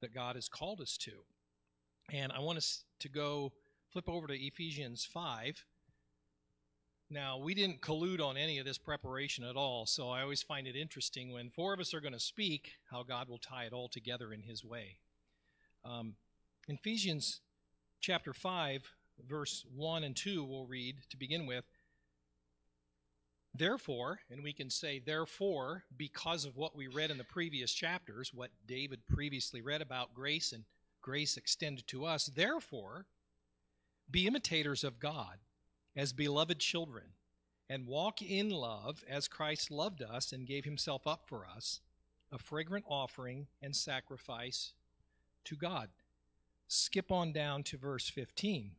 that 0.00 0.14
God 0.14 0.34
has 0.34 0.48
called 0.48 0.80
us 0.80 0.96
to. 0.98 1.12
And 2.12 2.32
I 2.32 2.40
want 2.40 2.58
us 2.58 2.84
to 3.00 3.08
go 3.08 3.52
flip 3.92 4.08
over 4.08 4.26
to 4.26 4.34
Ephesians 4.34 5.04
5. 5.04 5.64
Now, 7.10 7.38
we 7.38 7.54
didn't 7.54 7.80
collude 7.80 8.20
on 8.20 8.36
any 8.36 8.58
of 8.58 8.66
this 8.66 8.76
preparation 8.76 9.42
at 9.42 9.56
all, 9.56 9.86
so 9.86 10.10
I 10.10 10.20
always 10.20 10.42
find 10.42 10.66
it 10.66 10.76
interesting 10.76 11.32
when 11.32 11.48
four 11.48 11.72
of 11.72 11.80
us 11.80 11.94
are 11.94 12.02
going 12.02 12.12
to 12.12 12.20
speak, 12.20 12.72
how 12.90 13.02
God 13.02 13.30
will 13.30 13.38
tie 13.38 13.64
it 13.64 13.72
all 13.72 13.88
together 13.88 14.30
in 14.30 14.42
His 14.42 14.62
way. 14.62 14.98
Um, 15.86 16.16
Ephesians 16.68 17.40
chapter 18.00 18.34
5, 18.34 18.82
verse 19.26 19.64
1 19.74 20.04
and 20.04 20.14
2, 20.14 20.44
we'll 20.44 20.66
read 20.66 20.96
to 21.08 21.16
begin 21.16 21.46
with. 21.46 21.64
Therefore, 23.54 24.20
and 24.30 24.42
we 24.44 24.52
can 24.52 24.68
say, 24.68 24.98
therefore, 24.98 25.84
because 25.96 26.44
of 26.44 26.58
what 26.58 26.76
we 26.76 26.88
read 26.88 27.10
in 27.10 27.16
the 27.16 27.24
previous 27.24 27.72
chapters, 27.72 28.34
what 28.34 28.50
David 28.66 29.00
previously 29.06 29.62
read 29.62 29.80
about 29.80 30.12
grace 30.12 30.52
and 30.52 30.64
grace 31.00 31.38
extended 31.38 31.86
to 31.86 32.04
us, 32.04 32.26
therefore, 32.26 33.06
be 34.10 34.26
imitators 34.26 34.84
of 34.84 35.00
God 35.00 35.38
as 35.98 36.12
beloved 36.12 36.60
children, 36.60 37.06
and 37.68 37.88
walk 37.88 38.22
in 38.22 38.48
love 38.48 39.04
as 39.10 39.26
Christ 39.26 39.70
loved 39.70 40.00
us 40.00 40.32
and 40.32 40.46
gave 40.46 40.64
himself 40.64 41.06
up 41.06 41.24
for 41.26 41.44
us, 41.44 41.80
a 42.32 42.38
fragrant 42.38 42.84
offering 42.88 43.48
and 43.60 43.74
sacrifice 43.74 44.72
to 45.44 45.56
God. 45.56 45.88
Skip 46.68 47.10
on 47.10 47.32
down 47.32 47.64
to 47.64 47.76
verse 47.76 48.08
15. 48.08 48.76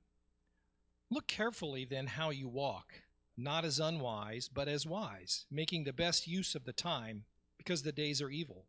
Look 1.11 1.27
carefully 1.27 1.83
then 1.85 2.07
how 2.07 2.29
you 2.29 2.47
walk 2.47 3.03
not 3.35 3.63
as 3.63 3.79
unwise, 3.79 4.49
but 4.53 4.67
as 4.67 4.85
wise, 4.85 5.45
making 5.49 5.83
the 5.83 5.93
best 5.93 6.27
use 6.27 6.55
of 6.55 6.65
the 6.65 6.73
time, 6.73 7.23
because 7.57 7.83
the 7.83 7.91
days 7.91 8.21
are 8.21 8.29
evil. 8.29 8.65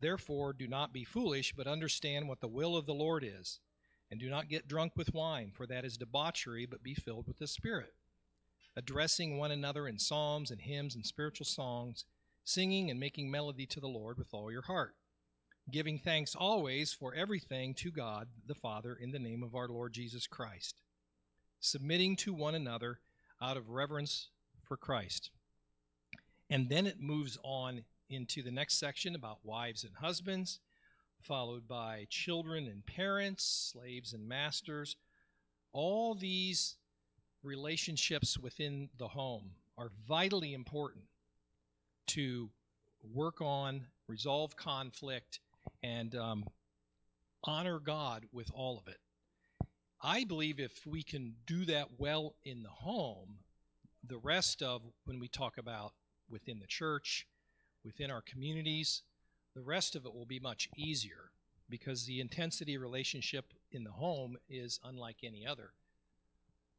Therefore, 0.00 0.52
do 0.52 0.66
not 0.66 0.92
be 0.92 1.04
foolish, 1.04 1.54
but 1.56 1.66
understand 1.66 2.28
what 2.28 2.40
the 2.40 2.48
will 2.48 2.76
of 2.76 2.86
the 2.86 2.94
Lord 2.94 3.24
is. 3.24 3.60
And 4.10 4.20
do 4.20 4.30
not 4.30 4.48
get 4.48 4.68
drunk 4.68 4.92
with 4.96 5.14
wine, 5.14 5.50
for 5.54 5.66
that 5.66 5.84
is 5.84 5.96
debauchery, 5.96 6.64
but 6.66 6.82
be 6.82 6.94
filled 6.94 7.26
with 7.26 7.38
the 7.38 7.46
Spirit, 7.46 7.92
addressing 8.76 9.36
one 9.36 9.50
another 9.50 9.88
in 9.88 9.98
psalms 9.98 10.50
and 10.50 10.60
hymns 10.60 10.94
and 10.94 11.04
spiritual 11.04 11.46
songs, 11.46 12.04
singing 12.44 12.90
and 12.90 13.00
making 13.00 13.30
melody 13.30 13.66
to 13.66 13.80
the 13.80 13.88
Lord 13.88 14.16
with 14.16 14.28
all 14.32 14.52
your 14.52 14.62
heart, 14.62 14.94
giving 15.70 15.98
thanks 15.98 16.36
always 16.36 16.92
for 16.92 17.14
everything 17.14 17.74
to 17.74 17.90
God 17.90 18.28
the 18.46 18.54
Father 18.54 18.94
in 18.94 19.10
the 19.10 19.18
name 19.18 19.42
of 19.42 19.56
our 19.56 19.66
Lord 19.66 19.92
Jesus 19.92 20.28
Christ, 20.28 20.80
submitting 21.58 22.14
to 22.16 22.32
one 22.32 22.54
another 22.54 23.00
out 23.42 23.56
of 23.56 23.70
reverence 23.70 24.28
for 24.62 24.76
Christ. 24.76 25.30
And 26.48 26.68
then 26.68 26.86
it 26.86 27.00
moves 27.00 27.36
on 27.42 27.82
into 28.08 28.42
the 28.42 28.52
next 28.52 28.78
section 28.78 29.16
about 29.16 29.38
wives 29.42 29.82
and 29.82 29.94
husbands, 29.96 30.60
followed 31.26 31.66
by 31.66 32.06
children 32.08 32.66
and 32.66 32.86
parents, 32.86 33.72
slaves 33.72 34.12
and 34.12 34.28
masters. 34.28 34.96
All 35.72 36.14
these 36.14 36.76
relationships 37.42 38.38
within 38.38 38.88
the 38.96 39.08
home 39.08 39.50
are 39.76 39.90
vitally 40.06 40.54
important 40.54 41.04
to 42.08 42.50
work 43.12 43.40
on, 43.40 43.86
resolve 44.08 44.56
conflict, 44.56 45.40
and 45.82 46.14
um, 46.14 46.44
honor 47.44 47.80
God 47.80 48.26
with 48.32 48.50
all 48.54 48.78
of 48.78 48.86
it. 48.86 48.98
I 50.00 50.24
believe 50.24 50.60
if 50.60 50.86
we 50.86 51.02
can 51.02 51.34
do 51.46 51.64
that 51.64 51.88
well 51.98 52.36
in 52.44 52.62
the 52.62 52.68
home, 52.68 53.38
the 54.06 54.18
rest 54.18 54.62
of 54.62 54.82
when 55.04 55.18
we 55.18 55.26
talk 55.26 55.58
about 55.58 55.92
within 56.30 56.60
the 56.60 56.66
church, 56.66 57.26
within 57.84 58.10
our 58.10 58.22
communities, 58.22 59.02
the 59.56 59.62
rest 59.62 59.96
of 59.96 60.04
it 60.04 60.14
will 60.14 60.26
be 60.26 60.38
much 60.38 60.68
easier 60.76 61.30
because 61.70 62.04
the 62.04 62.20
intensity 62.20 62.76
relationship 62.76 63.54
in 63.72 63.84
the 63.84 63.90
home 63.90 64.36
is 64.50 64.78
unlike 64.84 65.16
any 65.24 65.46
other. 65.46 65.70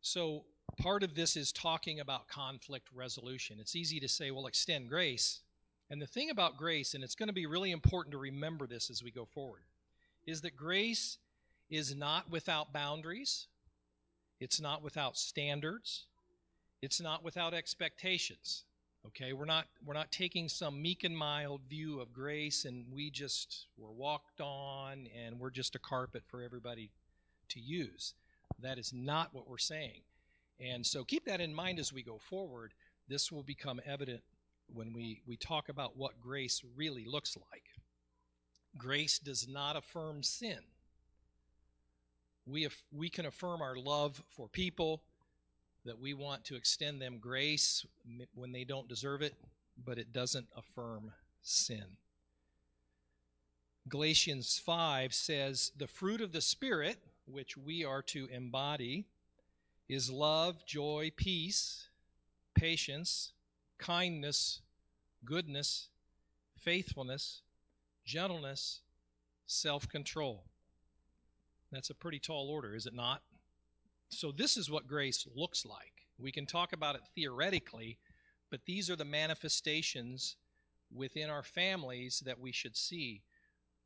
So, 0.02 0.46
part 0.78 1.02
of 1.02 1.16
this 1.16 1.36
is 1.36 1.52
talking 1.52 2.00
about 2.00 2.28
conflict 2.28 2.90
resolution. 2.94 3.58
It's 3.60 3.76
easy 3.76 4.00
to 4.00 4.08
say, 4.08 4.30
well, 4.30 4.46
extend 4.46 4.90
grace. 4.90 5.42
And 5.90 6.00
the 6.00 6.06
thing 6.06 6.30
about 6.30 6.58
grace, 6.58 6.94
and 6.94 7.04
it's 7.04 7.16
going 7.16 7.28
to 7.28 7.34
be 7.34 7.48
really 7.48 7.72
important 7.72 8.12
to 8.12 8.20
remember 8.20 8.68
this 8.68 8.92
as 8.92 9.04
we 9.04 9.10
go 9.10 9.26
forward, 9.26 9.64
is 10.28 10.42
that 10.42 10.56
grace 10.56 11.18
is 11.72 11.96
not 11.96 12.30
without 12.30 12.74
boundaries, 12.74 13.48
it's 14.40 14.62
not 14.62 14.84
without 14.84 15.18
standards, 15.18 16.06
it's 16.84 17.02
not 17.02 17.24
without 17.24 17.56
expectations. 17.56 18.66
Okay, 19.08 19.32
we're 19.32 19.46
not 19.46 19.68
we're 19.86 19.94
not 19.94 20.12
taking 20.12 20.50
some 20.50 20.82
meek 20.82 21.04
and 21.04 21.18
mild 21.18 21.62
view 21.70 22.02
of 22.02 22.14
grace 22.14 22.66
and 22.66 22.86
we 22.92 23.10
just 23.10 23.68
were 23.78 23.92
walked 23.92 24.42
on 24.42 25.08
and 25.18 25.40
we're 25.40 25.50
just 25.50 25.76
a 25.76 25.80
carpet 25.80 26.24
for 26.28 26.42
everybody 26.42 26.92
to 27.50 27.60
use. 27.60 28.14
That 28.60 28.78
is 28.78 28.92
not 28.94 29.34
what 29.34 29.48
we're 29.48 29.58
saying. 29.58 30.02
And 30.60 30.86
so 30.86 31.04
keep 31.04 31.26
that 31.26 31.42
in 31.42 31.54
mind 31.54 31.80
as 31.80 31.94
we 31.94 32.04
go 32.04 32.18
forward. 32.18 32.74
This 33.08 33.32
will 33.32 33.44
become 33.44 33.80
evident 33.86 34.22
when 34.74 34.92
we, 34.94 35.22
we 35.26 35.38
talk 35.38 35.70
about 35.70 35.96
what 35.96 36.20
grace 36.20 36.62
really 36.76 37.06
looks 37.06 37.38
like. 37.52 37.64
Grace 38.78 39.20
does 39.20 39.48
not 39.48 39.76
affirm 39.76 40.24
sin. 40.24 40.60
We, 42.46 42.66
af- 42.66 42.84
we 42.92 43.10
can 43.10 43.26
affirm 43.26 43.62
our 43.62 43.76
love 43.76 44.22
for 44.30 44.48
people, 44.48 45.02
that 45.88 46.00
we 46.00 46.14
want 46.14 46.44
to 46.44 46.56
extend 46.56 47.02
them 47.02 47.18
grace 47.18 47.86
when 48.36 48.52
they 48.52 48.66
don't 48.66 48.90
deserve 48.90 49.22
it, 49.22 49.34
but 49.86 49.98
it 49.98 50.12
doesn't 50.12 50.48
affirm 50.56 51.14
sin. 51.42 51.86
Galatians 53.88 54.62
5 54.64 55.14
says, 55.14 55.72
The 55.78 55.88
fruit 55.88 56.20
of 56.20 56.34
the 56.34 56.42
Spirit, 56.42 56.98
which 57.26 57.56
we 57.56 57.86
are 57.86 58.02
to 58.04 58.28
embody, 58.28 59.06
is 59.88 60.12
love, 60.12 60.66
joy, 60.66 61.10
peace, 61.16 61.88
patience, 62.54 63.32
kindness, 63.78 64.60
goodness, 65.24 65.88
faithfulness, 66.60 67.44
gentleness, 68.04 68.82
self 69.46 69.88
control. 69.88 70.44
That's 71.72 71.90
a 71.90 71.96
pretty 71.96 72.20
tall 72.20 72.50
order, 72.50 72.76
is 72.76 72.86
it 72.88 72.94
not? 72.94 73.22
So, 74.10 74.32
this 74.32 74.58
is 74.58 74.70
what 74.70 74.88
grace 74.88 75.28
looks 75.36 75.66
like. 75.66 76.08
We 76.18 76.32
can 76.32 76.46
talk 76.46 76.74
about 76.74 76.96
it 76.96 77.02
theoretically, 77.14 77.98
but 78.50 78.62
these 78.66 78.90
are 78.90 78.96
the 78.96 79.06
manifestations 79.06 80.38
within 80.94 81.30
our 81.30 81.44
families 81.44 82.24
that 82.26 82.40
we 82.40 82.52
should 82.52 82.76
see 82.76 83.22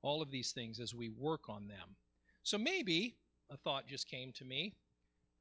all 0.03 0.21
of 0.21 0.31
these 0.31 0.51
things 0.51 0.79
as 0.79 0.93
we 0.93 1.09
work 1.09 1.49
on 1.49 1.67
them. 1.67 1.95
So, 2.43 2.57
maybe 2.57 3.15
a 3.49 3.57
thought 3.57 3.87
just 3.87 4.07
came 4.07 4.31
to 4.33 4.45
me. 4.45 4.75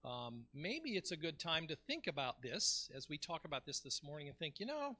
Um, 0.04 0.44
maybe 0.54 0.90
it's 0.96 1.12
a 1.12 1.16
good 1.16 1.38
time 1.38 1.66
to 1.68 1.76
think 1.76 2.06
about 2.06 2.40
this 2.42 2.90
as 2.94 3.08
we 3.08 3.18
talk 3.18 3.44
about 3.44 3.66
this 3.66 3.80
this 3.80 4.02
morning 4.02 4.28
and 4.28 4.36
think, 4.38 4.58
you 4.58 4.66
know, 4.66 4.96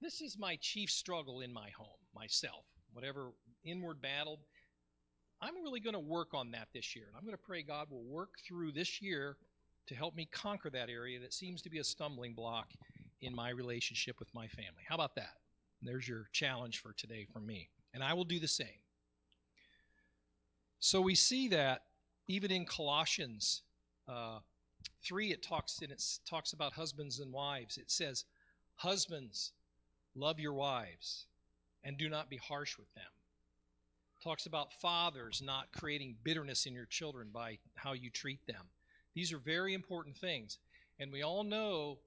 this 0.00 0.20
is 0.20 0.38
my 0.38 0.56
chief 0.60 0.90
struggle 0.90 1.40
in 1.40 1.52
my 1.52 1.70
home, 1.70 1.98
myself, 2.14 2.64
whatever 2.92 3.32
inward 3.64 4.00
battle. 4.00 4.38
I'm 5.40 5.54
really 5.62 5.80
going 5.80 5.94
to 5.94 6.00
work 6.00 6.34
on 6.34 6.50
that 6.52 6.68
this 6.74 6.96
year. 6.96 7.04
And 7.08 7.16
I'm 7.16 7.22
going 7.22 7.36
to 7.36 7.42
pray 7.42 7.62
God 7.62 7.88
will 7.90 8.02
work 8.02 8.38
through 8.46 8.72
this 8.72 9.00
year 9.00 9.36
to 9.86 9.94
help 9.94 10.14
me 10.14 10.28
conquer 10.30 10.70
that 10.70 10.90
area 10.90 11.20
that 11.20 11.32
seems 11.32 11.62
to 11.62 11.70
be 11.70 11.78
a 11.78 11.84
stumbling 11.84 12.34
block 12.34 12.72
in 13.20 13.34
my 13.34 13.50
relationship 13.50 14.18
with 14.18 14.32
my 14.34 14.46
family. 14.48 14.82
How 14.86 14.96
about 14.96 15.14
that? 15.14 15.36
There's 15.80 16.08
your 16.08 16.28
challenge 16.32 16.80
for 16.80 16.92
today 16.92 17.26
from 17.32 17.46
me. 17.46 17.68
And 17.94 18.02
I 18.02 18.14
will 18.14 18.24
do 18.24 18.38
the 18.38 18.48
same. 18.48 18.82
So 20.80 21.00
we 21.00 21.14
see 21.14 21.48
that 21.48 21.82
even 22.26 22.50
in 22.50 22.64
Colossians 22.64 23.62
uh, 24.08 24.38
3, 25.04 25.32
it 25.32 25.42
talks, 25.42 25.80
and 25.82 25.90
it 25.90 26.02
talks 26.28 26.52
about 26.52 26.72
husbands 26.72 27.20
and 27.20 27.32
wives. 27.32 27.78
It 27.78 27.90
says, 27.90 28.24
Husbands, 28.76 29.52
love 30.14 30.38
your 30.38 30.52
wives 30.52 31.26
and 31.82 31.96
do 31.96 32.08
not 32.08 32.30
be 32.30 32.36
harsh 32.36 32.78
with 32.78 32.92
them 32.94 33.04
talks 34.28 34.44
about 34.44 34.74
fathers 34.74 35.40
not 35.42 35.72
creating 35.72 36.14
bitterness 36.22 36.66
in 36.66 36.74
your 36.74 36.84
children 36.84 37.28
by 37.32 37.56
how 37.76 37.94
you 37.94 38.10
treat 38.10 38.46
them. 38.46 38.66
These 39.14 39.32
are 39.32 39.38
very 39.38 39.72
important 39.72 40.18
things. 40.18 40.58
And 41.00 41.10
we 41.10 41.22
all 41.22 41.44
know, 41.44 41.98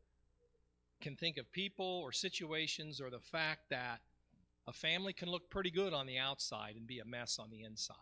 can 1.01 1.15
think 1.15 1.37
of 1.37 1.51
people 1.51 2.01
or 2.03 2.11
situations 2.11 3.01
or 3.01 3.09
the 3.09 3.19
fact 3.19 3.61
that 3.71 4.01
a 4.67 4.73
family 4.73 5.13
can 5.13 5.29
look 5.29 5.49
pretty 5.49 5.71
good 5.71 5.93
on 5.93 6.05
the 6.05 6.19
outside 6.19 6.75
and 6.75 6.85
be 6.85 6.99
a 6.99 7.05
mess 7.05 7.39
on 7.39 7.49
the 7.49 7.63
inside. 7.63 7.95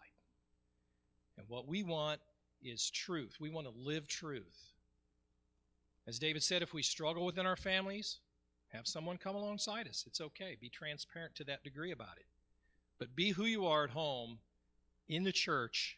And 1.37 1.47
what 1.47 1.65
we 1.65 1.83
want 1.83 2.19
is 2.61 2.89
truth. 2.89 3.37
We 3.39 3.49
want 3.49 3.67
to 3.67 3.73
live 3.73 4.05
truth. 4.05 4.73
As 6.05 6.19
David 6.19 6.43
said, 6.43 6.61
if 6.61 6.73
we 6.73 6.83
struggle 6.83 7.25
within 7.25 7.45
our 7.45 7.55
families, 7.55 8.17
have 8.73 8.85
someone 8.85 9.17
come 9.17 9.37
alongside 9.37 9.87
us. 9.87 10.03
It's 10.05 10.19
okay. 10.19 10.57
Be 10.59 10.67
transparent 10.67 11.35
to 11.35 11.45
that 11.45 11.63
degree 11.63 11.93
about 11.93 12.17
it. 12.17 12.25
But 12.99 13.15
be 13.15 13.31
who 13.31 13.45
you 13.45 13.65
are 13.65 13.85
at 13.85 13.89
home, 13.89 14.39
in 15.07 15.23
the 15.23 15.31
church, 15.31 15.97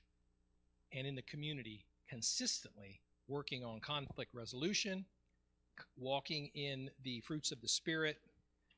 and 0.94 1.06
in 1.06 1.16
the 1.16 1.22
community, 1.24 1.86
consistently 2.08 3.02
working 3.28 3.64
on 3.64 3.80
conflict 3.80 4.34
resolution, 4.34 5.06
walking 5.98 6.52
in 6.54 6.90
the 7.04 7.22
fruits 7.22 7.52
of 7.52 7.62
the 7.62 7.68
Spirit, 7.68 8.18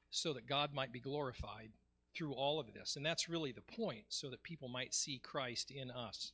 so 0.09 0.33
that 0.33 0.47
God 0.47 0.73
might 0.73 0.93
be 0.93 0.99
glorified 0.99 1.69
through 2.15 2.33
all 2.33 2.59
of 2.59 2.73
this. 2.73 2.95
And 2.95 3.05
that's 3.05 3.27
really 3.27 3.51
the 3.51 3.61
point, 3.61 4.05
so 4.09 4.29
that 4.29 4.43
people 4.43 4.67
might 4.67 4.93
see 4.93 5.19
Christ 5.19 5.71
in 5.71 5.91
us. 5.91 6.31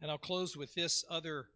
And 0.00 0.10
I'll 0.10 0.18
close 0.18 0.56
with 0.56 0.74
this 0.74 1.04
other 1.08 1.46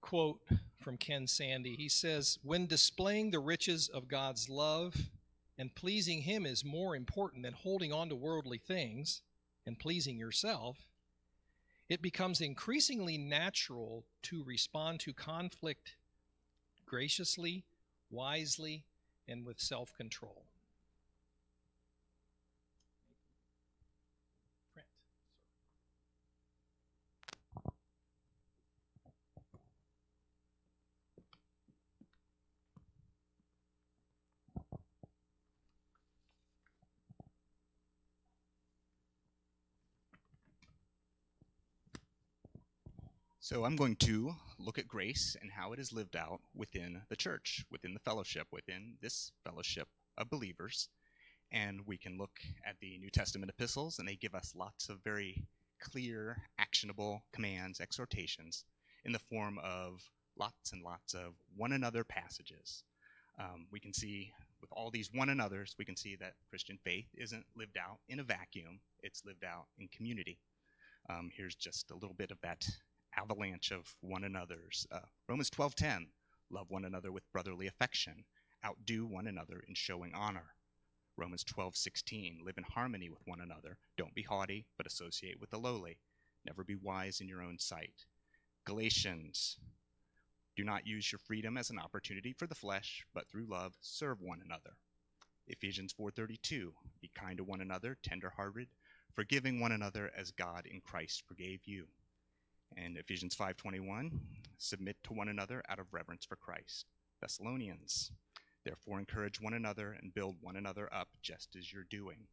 quote 0.00 0.40
from 0.82 0.96
Ken 0.96 1.26
Sande. 1.26 1.66
He 1.66 1.88
says, 1.88 2.38
When 2.42 2.66
displaying 2.66 3.30
the 3.30 3.38
riches 3.38 3.88
of 3.88 4.08
God's 4.08 4.48
love, 4.48 4.94
and 5.60 5.74
pleasing 5.74 6.22
Him 6.22 6.46
is 6.46 6.64
more 6.64 6.96
important 6.96 7.42
than 7.42 7.52
holding 7.52 7.92
on 7.92 8.08
to 8.08 8.16
worldly 8.16 8.56
things 8.56 9.20
and 9.66 9.78
pleasing 9.78 10.16
yourself, 10.16 10.88
it 11.86 12.00
becomes 12.00 12.40
increasingly 12.40 13.18
natural 13.18 14.06
to 14.22 14.42
respond 14.42 15.00
to 15.00 15.12
conflict 15.12 15.96
graciously, 16.86 17.66
wisely, 18.10 18.84
and 19.28 19.44
with 19.44 19.60
self 19.60 19.92
control. 19.94 20.46
So 43.50 43.64
I'm 43.64 43.74
going 43.74 43.96
to 43.96 44.32
look 44.60 44.78
at 44.78 44.86
grace 44.86 45.36
and 45.42 45.50
how 45.50 45.72
it 45.72 45.80
is 45.80 45.92
lived 45.92 46.14
out 46.14 46.38
within 46.54 47.02
the 47.08 47.16
church, 47.16 47.64
within 47.68 47.94
the 47.94 47.98
fellowship, 47.98 48.46
within 48.52 48.92
this 49.02 49.32
fellowship 49.42 49.88
of 50.16 50.30
believers. 50.30 50.88
And 51.50 51.80
we 51.84 51.98
can 51.98 52.16
look 52.16 52.38
at 52.64 52.76
the 52.80 52.96
New 52.98 53.10
Testament 53.10 53.50
epistles, 53.50 53.98
and 53.98 54.06
they 54.06 54.14
give 54.14 54.36
us 54.36 54.54
lots 54.54 54.88
of 54.88 55.02
very 55.02 55.48
clear, 55.80 56.40
actionable 56.60 57.24
commands, 57.32 57.80
exhortations 57.80 58.66
in 59.04 59.10
the 59.10 59.18
form 59.18 59.58
of 59.64 60.00
lots 60.38 60.70
and 60.70 60.84
lots 60.84 61.14
of 61.14 61.34
one 61.56 61.72
another 61.72 62.04
passages. 62.04 62.84
Um, 63.40 63.66
we 63.72 63.80
can 63.80 63.92
see 63.92 64.30
with 64.60 64.70
all 64.70 64.92
these 64.92 65.10
one 65.12 65.30
another's, 65.30 65.74
we 65.76 65.84
can 65.84 65.96
see 65.96 66.14
that 66.20 66.34
Christian 66.48 66.78
faith 66.84 67.06
isn't 67.16 67.46
lived 67.56 67.78
out 67.78 67.98
in 68.08 68.20
a 68.20 68.22
vacuum, 68.22 68.78
it's 69.02 69.24
lived 69.24 69.42
out 69.42 69.66
in 69.76 69.88
community. 69.88 70.38
Um, 71.08 71.30
here's 71.36 71.56
just 71.56 71.90
a 71.90 71.94
little 71.94 72.14
bit 72.14 72.30
of 72.30 72.40
that 72.42 72.64
avalanche 73.16 73.70
of 73.70 73.96
one 74.00 74.24
another's. 74.24 74.86
Uh, 74.90 75.00
Romans 75.28 75.50
12:10, 75.50 76.06
love 76.50 76.70
one 76.70 76.84
another 76.84 77.12
with 77.12 77.30
brotherly 77.32 77.66
affection, 77.66 78.24
outdo 78.64 79.06
one 79.06 79.26
another 79.26 79.60
in 79.66 79.74
showing 79.74 80.14
honor. 80.14 80.54
Romans 81.16 81.44
12:16, 81.44 82.42
live 82.42 82.56
in 82.56 82.64
harmony 82.64 83.10
with 83.10 83.26
one 83.26 83.40
another, 83.40 83.78
don't 83.96 84.14
be 84.14 84.22
haughty, 84.22 84.66
but 84.76 84.86
associate 84.86 85.40
with 85.40 85.50
the 85.50 85.58
lowly. 85.58 85.98
Never 86.44 86.64
be 86.64 86.74
wise 86.76 87.20
in 87.20 87.28
your 87.28 87.42
own 87.42 87.58
sight. 87.58 88.06
Galatians, 88.64 89.58
do 90.56 90.64
not 90.64 90.86
use 90.86 91.10
your 91.12 91.18
freedom 91.18 91.56
as 91.56 91.70
an 91.70 91.78
opportunity 91.78 92.32
for 92.32 92.46
the 92.46 92.54
flesh, 92.54 93.06
but 93.12 93.28
through 93.28 93.46
love 93.46 93.76
serve 93.80 94.20
one 94.20 94.40
another. 94.42 94.76
Ephesians 95.46 95.92
4:32, 95.92 96.74
be 97.00 97.08
kind 97.08 97.38
to 97.38 97.44
one 97.44 97.60
another, 97.60 97.96
tender-hearted, 98.02 98.68
forgiving 99.14 99.58
one 99.58 99.72
another 99.72 100.10
as 100.14 100.30
God 100.30 100.66
in 100.66 100.80
Christ 100.80 101.26
forgave 101.26 101.66
you. 101.66 101.88
And 102.76 102.96
Ephesians 102.96 103.34
5:21, 103.34 104.20
submit 104.58 105.02
to 105.04 105.12
one 105.12 105.28
another 105.28 105.62
out 105.68 105.78
of 105.78 105.92
reverence 105.92 106.24
for 106.24 106.36
Christ. 106.36 106.86
Thessalonians, 107.20 108.12
therefore 108.64 108.98
encourage 108.98 109.40
one 109.40 109.54
another 109.54 109.92
and 109.92 110.14
build 110.14 110.40
one 110.40 110.56
another 110.56 110.92
up 110.92 111.08
just 111.22 111.56
as 111.56 111.72
you're 111.72 111.84
doing. 111.84 112.28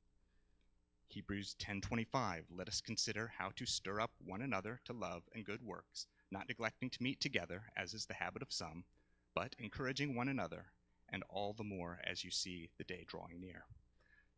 Hebrews 1.10 1.56
10:25, 1.56 2.52
let 2.52 2.67
us 2.67 2.82
consider 2.82 3.28
how 3.38 3.50
to 3.52 3.65
stir 3.65 4.00
up 4.00 4.12
one 4.19 4.41
another 4.41 4.82
to 4.86 4.93
love 4.93 5.23
and 5.34 5.45
good 5.45 5.63
works, 5.63 6.08
not 6.30 6.47
neglecting 6.47 6.89
to 6.89 7.04
meet 7.04 7.19
together 7.19 7.71
as 7.76 7.93
is 7.93 8.06
the 8.06 8.15
habit 8.15 8.41
of 8.41 8.52
some, 8.52 8.86
but 9.34 9.56
encouraging 9.58 10.15
one 10.15 10.28
another, 10.28 10.73
and 11.10 11.23
all 11.30 11.54
the 11.54 11.63
more 11.63 12.00
as 12.04 12.23
you 12.23 12.32
see 12.32 12.69
the 12.78 12.84
day 12.84 13.06
drawing 13.08 13.39
near. 13.39 13.65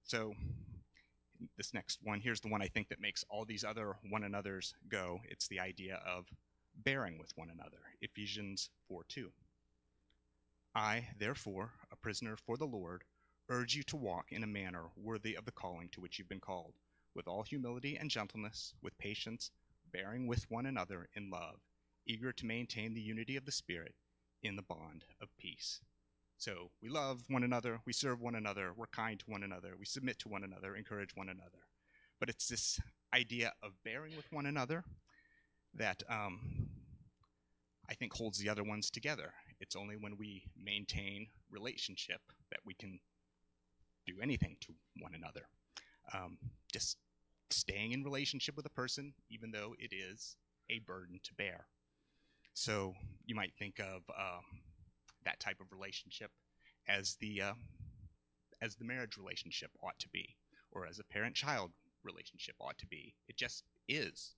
So 0.04 0.36
this 1.58 1.74
next 1.74 2.00
one 2.04 2.20
here's 2.20 2.42
the 2.42 2.50
one 2.50 2.62
I 2.62 2.68
think 2.68 2.90
that 2.90 3.02
makes 3.02 3.24
all 3.30 3.46
these 3.46 3.64
other 3.64 3.96
one 4.10 4.24
another's 4.24 4.74
go. 4.90 5.22
It's 5.26 5.48
the 5.48 5.60
idea 5.60 6.02
of 6.06 6.26
bearing 6.76 7.18
with 7.18 7.32
one 7.36 7.50
another. 7.50 7.80
Ephesians 8.02 8.70
4 8.88 9.04
2. 9.08 9.32
I, 10.76 11.08
therefore, 11.18 11.72
a 11.92 11.96
prisoner 11.96 12.38
for 12.38 12.56
the 12.56 12.68
Lord, 12.68 13.04
urge 13.50 13.76
you 13.76 13.84
to 13.84 13.98
walk 13.98 14.32
in 14.32 14.44
a 14.44 14.48
manner 14.48 14.86
worthy 14.96 15.36
of 15.36 15.46
the 15.46 15.52
calling 15.52 15.90
to 15.90 16.02
which 16.02 16.20
you've 16.20 16.30
been 16.30 16.40
called, 16.40 16.74
with 17.16 17.28
all 17.28 17.44
humility 17.44 17.98
and 17.98 18.10
gentleness, 18.10 18.74
with 18.82 18.98
patience, 18.98 19.52
bearing 19.92 20.28
with 20.28 20.50
one 20.52 20.68
another 20.68 21.10
in 21.16 21.30
love, 21.30 21.60
eager 22.06 22.32
to 22.32 22.46
maintain 22.46 22.94
the 22.94 23.02
unity 23.02 23.36
of 23.36 23.46
the 23.46 23.52
Spirit 23.52 23.96
in 24.44 24.56
the 24.56 24.62
bond 24.62 25.06
of 25.20 25.36
peace. 25.38 25.82
So 26.40 26.72
we 26.82 26.88
love 26.88 27.24
one 27.28 27.44
another, 27.44 27.82
we 27.86 27.92
serve 27.92 28.22
one 28.22 28.36
another, 28.36 28.72
we're 28.74 28.88
kind 28.88 29.20
to 29.20 29.26
one 29.30 29.44
another, 29.44 29.74
we 29.78 29.86
submit 29.86 30.20
to 30.20 30.30
one 30.30 30.46
another, 30.46 30.74
encourage 30.74 31.14
one 31.14 31.28
another. 31.28 31.68
But 32.18 32.30
it's 32.30 32.48
this 32.48 32.80
idea 33.14 33.52
of 33.62 33.74
bearing 33.84 34.16
with 34.16 34.32
one 34.32 34.46
another 34.46 34.86
that 35.74 36.02
um, 36.10 36.40
I 37.90 37.94
think 37.94 38.14
holds 38.14 38.40
the 38.40 38.48
other 38.48 38.64
ones 38.64 38.90
together. 38.90 39.34
It's 39.60 39.76
only 39.76 39.98
when 39.98 40.16
we 40.18 40.44
maintain 40.58 41.28
relationship 41.52 42.22
that 42.52 42.62
we 42.66 42.74
can 42.74 43.02
do 44.08 44.14
anything 44.24 44.56
to 44.62 44.74
one 45.02 45.16
another. 45.16 45.42
Um, 46.14 46.38
just 46.72 47.00
staying 47.50 47.92
in 47.92 48.02
relationship 48.02 48.56
with 48.56 48.66
a 48.66 48.70
person, 48.70 49.14
even 49.30 49.52
though 49.52 49.76
it 49.78 49.94
is 49.94 50.38
a 50.70 50.80
burden 50.80 51.20
to 51.22 51.34
bear. 51.34 51.66
So 52.54 52.94
you 53.26 53.36
might 53.36 53.52
think 53.60 53.80
of 53.80 54.04
um, 54.18 54.44
that 55.26 55.40
type 55.40 55.60
of 55.60 55.72
relationship 55.72 56.32
as 56.88 57.16
the 57.20 57.42
uh, 57.42 57.54
as 58.62 58.76
the 58.76 58.86
marriage 58.86 59.18
relationship 59.18 59.72
ought 59.82 59.98
to 60.00 60.10
be, 60.10 60.36
or 60.72 60.86
as 60.86 61.00
a 61.00 61.04
parent-child 61.04 61.72
relationship 62.04 62.56
ought 62.60 62.78
to 62.78 62.88
be. 62.88 63.16
It 63.28 63.38
just 63.38 63.64
is. 63.88 64.36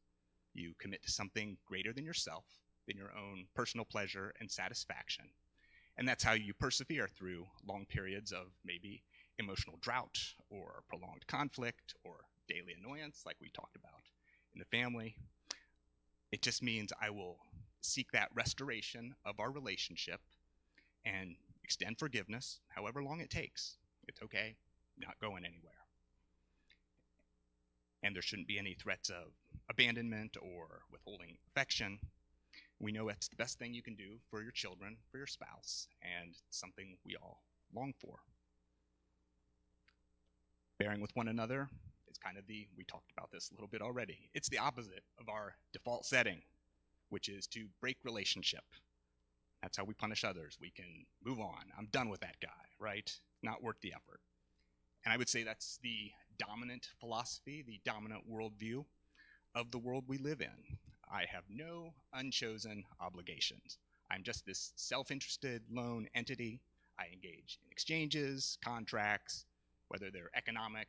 You 0.54 0.74
commit 0.80 1.04
to 1.04 1.12
something 1.12 1.58
greater 1.66 1.94
than 1.94 2.06
yourself, 2.06 2.46
than 2.88 2.98
your 2.98 3.12
own 3.18 3.46
personal 3.56 3.86
pleasure 3.86 4.34
and 4.40 4.52
satisfaction, 4.52 5.26
and 5.98 6.08
that's 6.08 6.24
how 6.24 6.34
you 6.34 6.54
persevere 6.54 7.08
through 7.08 7.48
long 7.68 7.86
periods 7.86 8.32
of 8.32 8.48
maybe 8.66 9.04
emotional 9.40 9.78
drought 9.82 10.20
or 10.50 10.84
prolonged 10.88 11.26
conflict 11.28 11.96
or 12.04 12.26
daily 12.48 12.76
annoyance, 12.80 13.24
like 13.26 13.38
we 13.42 13.50
talked 13.50 13.76
about 13.76 14.02
in 14.54 14.60
the 14.60 14.66
family. 14.78 15.16
It 16.32 16.42
just 16.42 16.64
means 16.64 16.94
I 17.02 17.10
will 17.10 17.38
seek 17.82 18.12
that 18.12 18.30
restoration 18.34 19.16
of 19.26 19.40
our 19.40 19.52
relationship 19.52 20.22
and 21.06 21.36
extend 21.64 22.00
forgiveness, 22.00 22.60
however 22.70 23.04
long 23.04 23.20
it 23.22 23.30
takes. 23.30 23.78
It's 24.08 24.22
okay, 24.22 24.56
not 24.98 25.20
going 25.20 25.46
anywhere. 25.46 25.74
And 28.04 28.16
there 28.16 28.22
shouldn't 28.22 28.48
be 28.48 28.58
any 28.58 28.74
threats 28.74 29.10
of 29.10 29.34
abandonment 29.70 30.38
or 30.42 30.82
withholding 30.92 31.38
affection. 31.48 32.00
We 32.80 32.92
know 32.92 33.10
it's 33.10 33.28
the 33.28 33.36
best 33.36 33.60
thing 33.60 33.74
you 33.74 33.84
can 33.84 33.96
do 33.96 34.18
for 34.30 34.42
your 34.42 34.52
children, 34.52 34.98
for 35.12 35.18
your 35.18 35.28
spouse, 35.28 35.88
and 36.02 36.36
something 36.50 36.98
we 37.06 37.16
all 37.16 37.44
long 37.74 37.94
for. 38.02 38.16
Bearing 40.80 41.00
with 41.00 41.16
one 41.16 41.28
another 41.28 41.70
is 42.10 42.18
kind 42.18 42.38
of 42.38 42.48
the, 42.48 42.68
we 42.76 42.84
talked 42.86 43.12
about 43.16 43.30
this 43.32 43.52
a 43.52 43.54
little 43.54 43.68
bit 43.68 43.82
already. 43.84 44.30
It's 44.34 44.50
the 44.50 44.58
opposite 44.58 45.04
of 45.20 45.30
our 45.30 45.54
default 45.72 46.06
setting, 46.06 46.42
which 47.10 47.30
is 47.30 47.46
to 47.48 47.68
break 47.80 47.98
relationship. 48.04 48.64
That's 49.62 49.78
how 49.78 49.84
we 49.84 49.94
punish 49.94 50.24
others. 50.24 50.58
We 50.60 50.72
can 50.72 51.06
move 51.24 51.40
on. 51.40 51.72
I'm 51.78 51.88
done 51.92 52.10
with 52.10 52.22
that 52.22 52.38
guy, 52.42 52.50
right? 52.80 53.12
Not 53.44 53.64
worth 53.64 53.80
the 53.82 53.94
effort. 53.94 54.20
And 55.06 55.14
I 55.14 55.18
would 55.18 55.30
say 55.30 55.44
that's 55.44 55.80
the 55.82 56.12
dominant 56.38 56.90
philosophy, 57.00 57.64
the 57.66 57.80
dominant 57.86 58.24
worldview 58.30 58.86
of 59.56 59.72
the 59.72 59.78
world 59.78 60.06
we 60.08 60.18
live 60.18 60.42
in. 60.42 60.78
I 61.12 61.26
have 61.32 61.44
no 61.50 61.94
unchosen 62.14 62.84
obligations. 63.00 63.78
I'm 64.10 64.24
just 64.24 64.46
this 64.46 64.74
self 64.76 65.12
interested 65.12 65.62
lone 65.72 66.08
entity. 66.16 66.62
I 67.00 67.06
engage 67.14 67.60
in 67.64 67.72
exchanges, 67.72 68.58
contracts, 68.64 69.46
whether 69.88 70.12
they're 70.12 70.30
economic, 70.36 70.88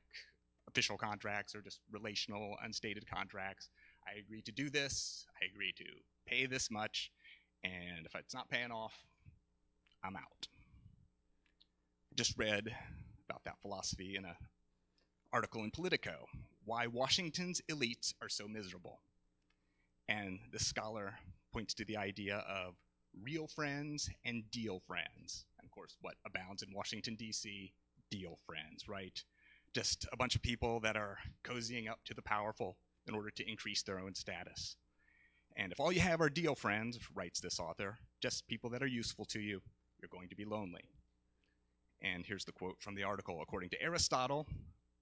official 0.69 0.97
contracts, 0.97 1.55
or 1.55 1.61
just 1.61 1.81
relational, 1.91 2.57
unstated 2.63 3.09
contracts. 3.09 3.69
I 4.07 4.19
agree 4.19 4.43
to 4.43 4.53
do 4.53 4.71
this, 4.71 5.27
I 5.41 5.47
agree 5.53 5.73
to 5.79 5.85
pay 6.27 6.47
this 6.47 6.71
much, 6.71 7.11
and 7.65 8.07
if 8.07 8.15
it's 8.15 8.35
not 8.35 8.51
paying 8.51 8.71
off, 8.71 8.95
I'm 10.05 10.17
out. 10.17 10.49
Just 12.15 12.37
read 12.37 12.75
about 13.29 13.45
that 13.45 13.61
philosophy 13.63 14.17
in 14.17 14.25
an 14.25 14.35
article 15.33 15.63
in 15.63 15.71
Politico 15.71 16.27
Why 16.65 16.87
Washington's 16.87 17.61
Elites 17.71 18.13
Are 18.21 18.29
So 18.29 18.47
Miserable. 18.49 19.01
And 20.09 20.41
the 20.53 20.59
scholar 20.59 21.15
points 21.53 21.75
to 21.75 21.85
the 21.85 21.97
idea 21.97 22.45
of 22.49 22.75
real 23.23 23.47
friends 23.47 24.11
and 24.25 24.51
deal 24.51 24.81
friends. 24.87 25.45
And 25.59 25.67
of 25.67 25.71
course, 25.71 25.97
what 26.01 26.15
abounds 26.27 26.63
in 26.63 26.75
Washington, 26.75 27.15
D.C., 27.15 27.73
deal 28.11 28.39
friends, 28.47 28.89
right? 28.89 29.23
Just 29.75 30.07
a 30.13 30.17
bunch 30.17 30.35
of 30.35 30.43
people 30.43 30.81
that 30.81 30.97
are 30.97 31.19
cozying 31.45 31.89
up 31.89 32.01
to 32.05 32.15
the 32.15 32.23
powerful 32.23 32.77
in 33.07 33.15
order 33.15 33.31
to 33.31 33.49
increase 33.49 33.83
their 33.83 33.99
own 33.99 34.15
status. 34.15 34.77
And 35.57 35.73
if 35.73 35.81
all 35.81 35.93
you 35.93 36.01
have 36.01 36.21
are 36.21 36.31
deal 36.31 36.55
friends, 36.55 36.99
writes 37.15 37.41
this 37.41 37.61
author, 37.61 37.99
just 38.21 38.47
people 38.49 38.71
that 38.71 38.83
are 38.83 38.87
useful 38.87 39.25
to 39.27 39.41
you, 39.41 39.61
you're 40.01 40.09
going 40.11 40.29
to 40.29 40.37
be 40.37 40.45
lonely. 40.45 40.85
And 42.03 42.25
here's 42.27 42.45
the 42.45 42.53
quote 42.53 42.77
from 42.81 42.95
the 42.95 43.05
article 43.05 43.41
according 43.43 43.71
to 43.71 43.83
Aristotle, 43.83 44.47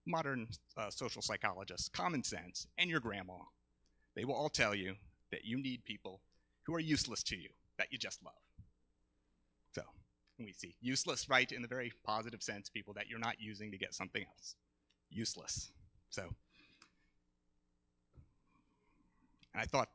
modern 0.07 0.49
uh, 0.77 0.91
social 0.91 1.23
psychologists, 1.23 1.89
common 1.89 2.23
sense, 2.23 2.67
and 2.79 2.91
your 2.91 3.01
grandma, 3.01 3.35
they 4.15 4.25
will 4.25 4.35
all 4.35 4.49
tell 4.49 4.75
you 4.75 4.95
that 5.31 5.45
you 5.45 5.63
need 5.63 5.85
people 5.85 6.21
who 6.65 6.75
are 6.75 6.81
useless 6.81 7.23
to 7.23 7.37
you, 7.37 7.49
that 7.79 7.89
you 7.91 7.99
just 7.99 8.23
love. 8.25 8.35
So, 9.75 9.83
we 10.39 10.53
see 10.53 10.75
useless, 10.81 11.29
right, 11.29 11.51
in 11.51 11.63
the 11.63 11.69
very 11.69 11.93
positive 12.05 12.43
sense, 12.43 12.69
people 12.69 12.95
that 12.95 13.09
you're 13.09 13.19
not 13.19 13.37
using 13.39 13.71
to 13.71 13.79
get 13.79 13.95
something 13.95 14.25
else. 14.25 14.57
Useless. 15.11 15.71
So, 16.11 16.23
and 19.55 19.63
I 19.63 19.65
thought, 19.65 19.89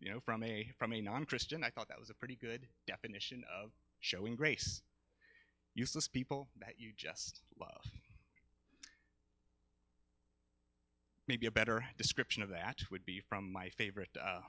you 0.00 0.10
know, 0.10 0.20
from 0.20 0.42
a 0.42 0.68
from 0.78 0.92
a 0.92 1.00
non-Christian, 1.00 1.62
I 1.62 1.70
thought 1.70 1.88
that 1.88 2.00
was 2.00 2.10
a 2.10 2.14
pretty 2.14 2.36
good 2.36 2.66
definition 2.86 3.44
of 3.62 3.70
showing 4.00 4.34
grace. 4.34 4.82
Useless 5.74 6.08
people 6.08 6.48
that 6.58 6.74
you 6.78 6.92
just 6.96 7.42
love. 7.60 7.84
Maybe 11.28 11.46
a 11.46 11.52
better 11.52 11.84
description 11.96 12.42
of 12.42 12.48
that 12.48 12.78
would 12.90 13.04
be 13.04 13.20
from 13.20 13.52
my 13.52 13.68
favorite 13.68 14.16
uh, 14.20 14.40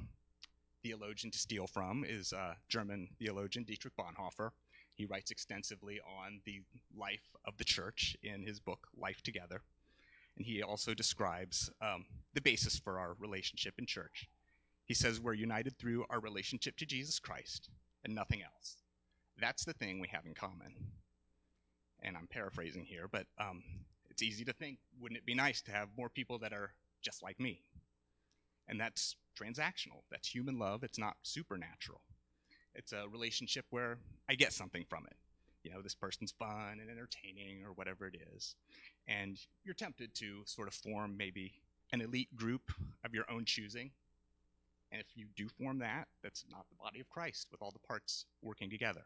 theologian 0.81 1.31
to 1.31 1.37
steal 1.37 1.67
from 1.67 2.03
is 2.07 2.33
uh, 2.33 2.55
German 2.69 3.09
theologian 3.19 3.65
Dietrich 3.65 3.93
Bonhoeffer. 3.95 4.51
He 4.95 5.05
writes 5.05 5.31
extensively 5.31 5.99
on 5.99 6.41
the 6.45 6.61
life 6.97 7.35
of 7.45 7.57
the 7.57 7.63
church 7.63 8.15
in 8.23 8.43
his 8.43 8.59
book 8.59 8.87
Life 8.97 9.21
Together, 9.21 9.61
and 10.37 10.45
he 10.45 10.63
also 10.63 10.93
describes 10.93 11.69
um, 11.81 12.05
the 12.33 12.41
basis 12.41 12.79
for 12.79 12.97
our 12.97 13.15
relationship 13.19 13.75
in 13.77 13.85
church. 13.85 14.27
He 14.91 14.95
says 14.95 15.21
we're 15.21 15.35
united 15.35 15.77
through 15.77 16.03
our 16.09 16.19
relationship 16.19 16.75
to 16.75 16.85
Jesus 16.85 17.17
Christ 17.17 17.69
and 18.03 18.13
nothing 18.13 18.41
else. 18.41 18.75
That's 19.39 19.63
the 19.63 19.71
thing 19.71 20.01
we 20.01 20.09
have 20.09 20.25
in 20.25 20.33
common. 20.33 20.75
And 22.01 22.17
I'm 22.17 22.27
paraphrasing 22.27 22.83
here, 22.83 23.07
but 23.09 23.25
um, 23.39 23.63
it's 24.09 24.21
easy 24.21 24.43
to 24.43 24.51
think, 24.51 24.79
wouldn't 24.99 25.17
it 25.17 25.25
be 25.25 25.33
nice 25.33 25.61
to 25.61 25.71
have 25.71 25.87
more 25.97 26.09
people 26.09 26.39
that 26.39 26.51
are 26.51 26.73
just 27.01 27.23
like 27.23 27.39
me? 27.39 27.61
And 28.67 28.77
that's 28.77 29.15
transactional. 29.33 30.03
That's 30.11 30.27
human 30.27 30.59
love. 30.59 30.83
It's 30.83 30.99
not 30.99 31.15
supernatural. 31.23 32.01
It's 32.75 32.91
a 32.91 33.07
relationship 33.07 33.63
where 33.69 33.97
I 34.27 34.35
get 34.35 34.51
something 34.51 34.83
from 34.89 35.05
it. 35.05 35.15
You 35.63 35.71
know, 35.71 35.81
this 35.81 35.95
person's 35.95 36.33
fun 36.33 36.79
and 36.81 36.89
entertaining 36.91 37.63
or 37.65 37.71
whatever 37.75 38.07
it 38.07 38.17
is. 38.35 38.57
And 39.07 39.39
you're 39.63 39.73
tempted 39.73 40.13
to 40.15 40.41
sort 40.43 40.67
of 40.67 40.73
form 40.73 41.15
maybe 41.15 41.53
an 41.93 42.01
elite 42.01 42.35
group 42.35 42.73
of 43.05 43.13
your 43.13 43.23
own 43.31 43.45
choosing. 43.45 43.91
And 44.91 44.99
if 44.99 45.07
you 45.15 45.27
do 45.35 45.47
form 45.47 45.79
that, 45.79 46.07
that's 46.21 46.43
not 46.51 46.65
the 46.69 46.75
body 46.75 46.99
of 46.99 47.09
Christ 47.09 47.47
with 47.51 47.61
all 47.61 47.71
the 47.71 47.87
parts 47.87 48.25
working 48.41 48.69
together. 48.69 49.03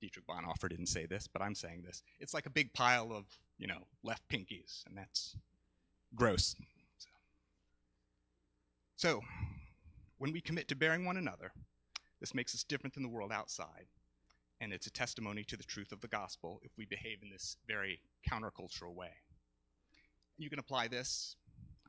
Dietrich 0.00 0.26
Bonhoeffer 0.26 0.68
didn't 0.68 0.86
say 0.86 1.06
this, 1.06 1.26
but 1.26 1.42
I'm 1.42 1.54
saying 1.54 1.82
this. 1.82 2.02
It's 2.20 2.34
like 2.34 2.46
a 2.46 2.50
big 2.50 2.72
pile 2.72 3.12
of, 3.12 3.24
you 3.58 3.66
know, 3.66 3.86
left 4.02 4.26
pinkies, 4.28 4.84
and 4.86 4.96
that's 4.96 5.36
gross. 6.14 6.56
So, 6.98 7.08
so 8.96 9.20
when 10.18 10.32
we 10.32 10.40
commit 10.40 10.68
to 10.68 10.76
bearing 10.76 11.04
one 11.04 11.16
another, 11.16 11.52
this 12.20 12.34
makes 12.34 12.54
us 12.54 12.64
different 12.64 12.94
than 12.94 13.02
the 13.02 13.08
world 13.08 13.32
outside. 13.32 13.86
And 14.60 14.72
it's 14.72 14.86
a 14.86 14.90
testimony 14.90 15.44
to 15.44 15.56
the 15.56 15.64
truth 15.64 15.92
of 15.92 16.00
the 16.00 16.08
gospel 16.08 16.60
if 16.62 16.70
we 16.78 16.86
behave 16.86 17.18
in 17.22 17.28
this 17.28 17.56
very 17.66 18.00
countercultural 18.28 18.94
way. 18.94 19.12
You 20.38 20.48
can 20.48 20.58
apply 20.58 20.88
this, 20.88 21.36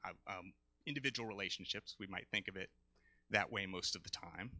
uh, 0.03 0.09
um, 0.27 0.53
individual 0.85 1.27
relationships, 1.27 1.95
we 1.99 2.07
might 2.07 2.27
think 2.31 2.47
of 2.47 2.57
it 2.57 2.69
that 3.31 3.51
way 3.51 3.65
most 3.65 3.95
of 3.95 4.03
the 4.03 4.09
time. 4.09 4.51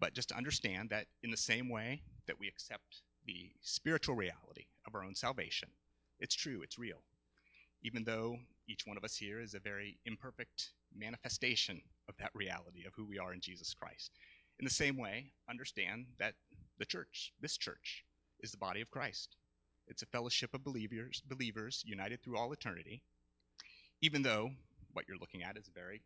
But 0.00 0.14
just 0.14 0.28
to 0.30 0.36
understand 0.36 0.90
that 0.90 1.06
in 1.22 1.30
the 1.30 1.36
same 1.36 1.68
way 1.68 2.02
that 2.26 2.38
we 2.38 2.48
accept 2.48 3.02
the 3.26 3.50
spiritual 3.60 4.14
reality 4.14 4.66
of 4.86 4.94
our 4.94 5.04
own 5.04 5.14
salvation, 5.14 5.68
it's 6.20 6.34
true, 6.34 6.62
it's 6.62 6.78
real. 6.78 7.02
Even 7.82 8.04
though 8.04 8.38
each 8.68 8.86
one 8.86 8.96
of 8.96 9.04
us 9.04 9.16
here 9.16 9.40
is 9.40 9.54
a 9.54 9.60
very 9.60 9.98
imperfect 10.04 10.70
manifestation 10.94 11.80
of 12.08 12.16
that 12.18 12.30
reality 12.34 12.84
of 12.86 12.94
who 12.94 13.04
we 13.04 13.18
are 13.18 13.32
in 13.32 13.40
Jesus 13.40 13.74
Christ. 13.74 14.12
In 14.58 14.64
the 14.64 14.70
same 14.70 14.96
way, 14.96 15.30
understand 15.48 16.06
that 16.18 16.34
the 16.78 16.86
church, 16.86 17.32
this 17.40 17.56
church, 17.56 18.04
is 18.40 18.50
the 18.50 18.58
body 18.58 18.80
of 18.80 18.90
Christ. 18.90 19.36
It's 19.86 20.02
a 20.02 20.06
fellowship 20.06 20.54
of 20.54 20.64
believers, 20.64 21.22
believers 21.28 21.82
united 21.86 22.22
through 22.22 22.36
all 22.36 22.52
eternity. 22.52 23.02
Even 24.00 24.22
though 24.22 24.50
what 24.92 25.06
you're 25.08 25.18
looking 25.18 25.42
at 25.42 25.56
is 25.56 25.68
a 25.68 25.78
very 25.78 26.02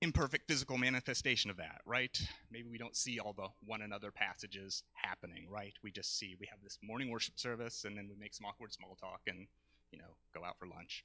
imperfect 0.00 0.46
physical 0.46 0.78
manifestation 0.78 1.50
of 1.50 1.56
that, 1.56 1.80
right? 1.84 2.16
Maybe 2.50 2.68
we 2.70 2.78
don't 2.78 2.96
see 2.96 3.18
all 3.18 3.32
the 3.32 3.48
one 3.64 3.82
another 3.82 4.12
passages 4.12 4.84
happening, 4.94 5.48
right? 5.50 5.72
We 5.82 5.90
just 5.90 6.16
see 6.18 6.36
we 6.38 6.46
have 6.50 6.60
this 6.62 6.78
morning 6.82 7.10
worship 7.10 7.38
service 7.38 7.84
and 7.84 7.96
then 7.96 8.08
we 8.08 8.14
make 8.18 8.34
some 8.34 8.46
awkward 8.46 8.72
small 8.72 8.96
talk 9.00 9.20
and, 9.26 9.46
you 9.90 9.98
know, 9.98 10.16
go 10.34 10.44
out 10.44 10.56
for 10.58 10.66
lunch. 10.66 11.04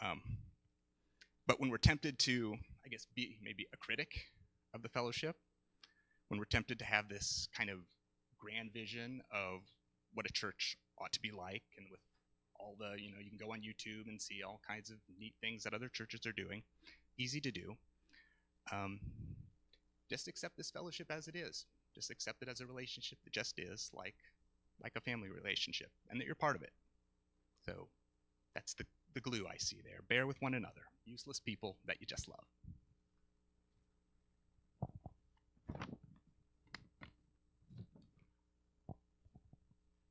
Um, 0.00 0.22
but 1.46 1.60
when 1.60 1.70
we're 1.70 1.78
tempted 1.78 2.18
to, 2.20 2.54
I 2.84 2.88
guess, 2.88 3.06
be 3.14 3.38
maybe 3.42 3.66
a 3.72 3.76
critic 3.76 4.26
of 4.72 4.82
the 4.82 4.88
fellowship, 4.88 5.36
when 6.28 6.38
we're 6.38 6.44
tempted 6.44 6.78
to 6.78 6.84
have 6.84 7.08
this 7.08 7.48
kind 7.56 7.70
of 7.70 7.78
grand 8.38 8.72
vision 8.72 9.20
of 9.32 9.62
what 10.14 10.26
a 10.26 10.32
church 10.32 10.76
ought 10.98 11.12
to 11.12 11.20
be 11.20 11.32
like 11.32 11.62
and 11.76 11.86
with 11.90 12.00
all 12.60 12.76
the, 12.78 13.00
you 13.00 13.10
know, 13.10 13.18
you 13.20 13.30
can 13.30 13.38
go 13.38 13.52
on 13.52 13.60
YouTube 13.60 14.06
and 14.06 14.20
see 14.20 14.42
all 14.46 14.60
kinds 14.68 14.90
of 14.90 14.96
neat 15.18 15.34
things 15.40 15.64
that 15.64 15.74
other 15.74 15.88
churches 15.88 16.24
are 16.26 16.32
doing. 16.32 16.62
Easy 17.18 17.40
to 17.40 17.50
do 17.50 17.76
um, 18.72 19.00
just 20.08 20.28
accept 20.28 20.56
this 20.56 20.70
fellowship 20.70 21.10
as 21.10 21.28
it 21.28 21.36
is. 21.36 21.66
Just 21.94 22.10
accept 22.10 22.42
it 22.42 22.48
as 22.48 22.60
a 22.60 22.66
relationship 22.66 23.18
that 23.24 23.32
just 23.32 23.58
is, 23.58 23.90
like 23.92 24.14
like 24.82 24.92
a 24.96 25.00
family 25.00 25.28
relationship, 25.30 25.90
and 26.10 26.20
that 26.20 26.24
you're 26.26 26.36
part 26.36 26.54
of 26.56 26.62
it. 26.62 26.72
So 27.66 27.88
that's 28.54 28.74
the, 28.74 28.84
the 29.14 29.20
glue 29.20 29.44
I 29.50 29.56
see 29.58 29.78
there. 29.84 30.00
Bear 30.08 30.26
with 30.26 30.40
one 30.40 30.54
another, 30.54 30.82
useless 31.04 31.40
people 31.40 31.76
that 31.86 31.96
you 32.00 32.06
just 32.06 32.28
love. 32.28 32.44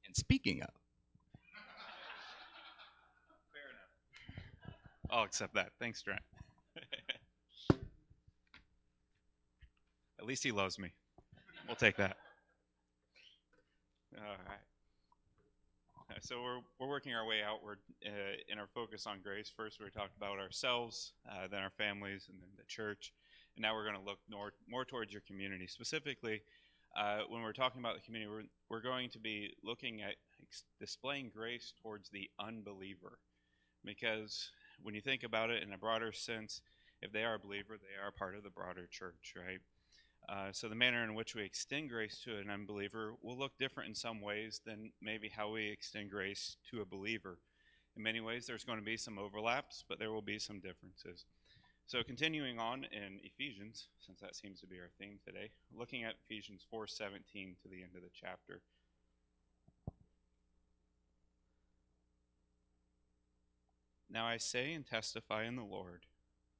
And 0.05 0.15
speaking 0.15 0.61
of, 0.61 0.69
Fair 3.53 3.69
enough. 3.71 5.09
I'll 5.09 5.23
accept 5.23 5.53
that. 5.55 5.71
Thanks, 5.79 6.01
Trent. 6.01 6.21
At 10.16 10.16
least 10.27 10.43
he 10.43 10.51
loves 10.51 10.77
me. 10.77 10.93
We'll 11.67 11.75
take 11.75 11.97
that. 11.97 12.17
All 14.17 14.23
right. 14.47 14.59
So 16.21 16.41
we're, 16.41 16.59
we're 16.79 16.87
working 16.87 17.13
our 17.13 17.25
way 17.25 17.41
outward 17.45 17.79
uh, 18.05 18.09
in 18.49 18.57
our 18.59 18.67
focus 18.73 19.05
on 19.05 19.19
grace. 19.21 19.51
First, 19.55 19.79
we 19.79 19.89
talked 19.89 20.17
about 20.17 20.39
ourselves, 20.39 21.13
uh, 21.29 21.47
then 21.49 21.61
our 21.61 21.69
families, 21.69 22.27
and 22.29 22.39
then 22.41 22.49
the 22.57 22.63
church. 22.67 23.13
And 23.55 23.61
now 23.61 23.75
we're 23.75 23.83
going 23.83 23.99
to 23.99 24.05
look 24.05 24.19
more, 24.29 24.53
more 24.67 24.85
towards 24.85 25.11
your 25.11 25.21
community. 25.27 25.67
Specifically, 25.67 26.41
uh, 26.97 27.19
when 27.29 27.41
we're 27.41 27.53
talking 27.53 27.79
about 27.79 27.95
the 27.95 28.01
community, 28.01 28.31
we're, 28.31 28.43
we're 28.69 28.81
going 28.81 29.09
to 29.11 29.19
be 29.19 29.53
looking 29.63 30.01
at 30.01 30.15
ex- 30.41 30.63
displaying 30.79 31.31
grace 31.33 31.73
towards 31.81 32.09
the 32.09 32.29
unbeliever. 32.39 33.19
Because 33.85 34.49
when 34.81 34.95
you 34.95 35.01
think 35.01 35.23
about 35.23 35.49
it 35.49 35.61
in 35.61 35.73
a 35.73 35.77
broader 35.77 36.11
sense, 36.11 36.61
if 37.01 37.11
they 37.11 37.23
are 37.23 37.35
a 37.35 37.39
believer, 37.39 37.77
they 37.77 38.03
are 38.03 38.11
part 38.11 38.35
of 38.35 38.43
the 38.43 38.49
broader 38.49 38.87
church, 38.89 39.33
right? 39.37 39.59
Uh, 40.29 40.51
so 40.51 40.67
the 40.67 40.75
manner 40.75 41.03
in 41.03 41.15
which 41.15 41.35
we 41.35 41.43
extend 41.43 41.89
grace 41.89 42.19
to 42.25 42.37
an 42.37 42.49
unbeliever 42.49 43.13
will 43.21 43.37
look 43.37 43.57
different 43.57 43.87
in 43.87 43.95
some 43.95 44.19
ways 44.19 44.59
than 44.65 44.91
maybe 45.01 45.29
how 45.29 45.49
we 45.49 45.69
extend 45.69 46.11
grace 46.11 46.57
to 46.69 46.81
a 46.81 46.85
believer. 46.85 47.37
In 47.95 48.03
many 48.03 48.19
ways, 48.19 48.45
there's 48.45 48.65
going 48.65 48.77
to 48.77 48.85
be 48.85 48.97
some 48.97 49.17
overlaps, 49.17 49.85
but 49.87 49.99
there 49.99 50.11
will 50.11 50.21
be 50.21 50.37
some 50.37 50.59
differences. 50.59 51.25
So 51.87 52.03
continuing 52.03 52.59
on 52.59 52.83
in 52.91 53.21
Ephesians, 53.23 53.87
since 54.05 54.19
that 54.19 54.35
seems 54.35 54.59
to 54.59 54.67
be 54.67 54.75
our 54.75 54.89
theme 54.99 55.19
today, 55.25 55.51
looking 55.73 56.03
at 56.03 56.15
Ephesians 56.25 56.65
4:17 56.69 57.55
to 57.61 57.69
the 57.69 57.81
end 57.81 57.95
of 57.95 58.01
the 58.01 58.09
chapter. 58.13 58.61
Now 64.09 64.25
I 64.25 64.35
say 64.35 64.73
and 64.73 64.85
testify 64.85 65.45
in 65.45 65.55
the 65.55 65.63
Lord 65.63 66.05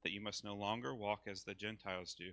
that 0.02 0.12
you 0.12 0.20
must 0.22 0.44
no 0.44 0.54
longer 0.54 0.94
walk 0.94 1.26
as 1.26 1.44
the 1.44 1.54
Gentiles 1.54 2.14
do, 2.14 2.32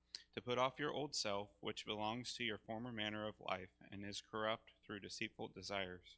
to 0.33 0.41
put 0.41 0.57
off 0.57 0.79
your 0.79 0.91
old 0.91 1.13
self, 1.13 1.49
which 1.59 1.85
belongs 1.85 2.33
to 2.33 2.43
your 2.43 2.57
former 2.57 2.91
manner 2.91 3.27
of 3.27 3.35
life 3.39 3.69
and 3.91 4.05
is 4.05 4.23
corrupt 4.31 4.71
through 4.85 4.99
deceitful 4.99 5.51
desires, 5.53 6.15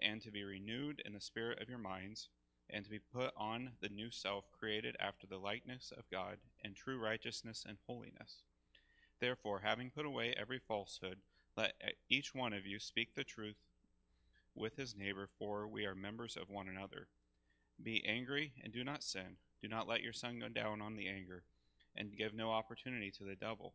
and 0.00 0.20
to 0.22 0.30
be 0.30 0.44
renewed 0.44 1.02
in 1.04 1.14
the 1.14 1.20
spirit 1.20 1.60
of 1.60 1.68
your 1.68 1.78
minds, 1.78 2.28
and 2.68 2.84
to 2.84 2.90
be 2.90 2.98
put 2.98 3.32
on 3.36 3.70
the 3.80 3.88
new 3.88 4.10
self 4.10 4.44
created 4.58 4.96
after 5.00 5.26
the 5.26 5.38
likeness 5.38 5.92
of 5.96 6.10
God 6.10 6.36
in 6.62 6.74
true 6.74 6.98
righteousness 6.98 7.64
and 7.66 7.78
holiness. 7.86 8.42
Therefore, 9.20 9.60
having 9.64 9.90
put 9.90 10.06
away 10.06 10.34
every 10.38 10.58
falsehood, 10.58 11.18
let 11.56 11.74
each 12.08 12.34
one 12.34 12.52
of 12.52 12.66
you 12.66 12.78
speak 12.78 13.14
the 13.14 13.24
truth 13.24 13.56
with 14.54 14.76
his 14.76 14.96
neighbor, 14.96 15.28
for 15.38 15.66
we 15.66 15.84
are 15.84 15.94
members 15.94 16.36
of 16.36 16.50
one 16.50 16.68
another. 16.68 17.08
Be 17.82 18.04
angry 18.06 18.52
and 18.62 18.72
do 18.72 18.84
not 18.84 19.02
sin. 19.02 19.36
Do 19.60 19.68
not 19.68 19.88
let 19.88 20.02
your 20.02 20.12
sun 20.12 20.38
go 20.38 20.48
down 20.48 20.80
on 20.80 20.96
the 20.96 21.08
anger, 21.08 21.42
and 21.96 22.16
give 22.16 22.34
no 22.34 22.50
opportunity 22.50 23.10
to 23.12 23.24
the 23.24 23.34
devil. 23.34 23.74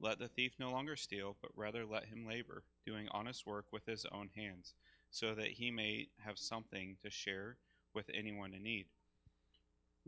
Let 0.00 0.18
the 0.18 0.28
thief 0.28 0.52
no 0.58 0.70
longer 0.70 0.96
steal, 0.96 1.36
but 1.42 1.50
rather 1.54 1.84
let 1.84 2.06
him 2.06 2.26
labor, 2.26 2.64
doing 2.86 3.08
honest 3.10 3.46
work 3.46 3.66
with 3.72 3.84
his 3.86 4.06
own 4.10 4.30
hands, 4.34 4.74
so 5.10 5.34
that 5.34 5.48
he 5.48 5.70
may 5.70 6.08
have 6.24 6.38
something 6.38 6.96
to 7.02 7.10
share 7.10 7.58
with 7.94 8.10
anyone 8.14 8.54
in 8.54 8.62
need. 8.62 8.86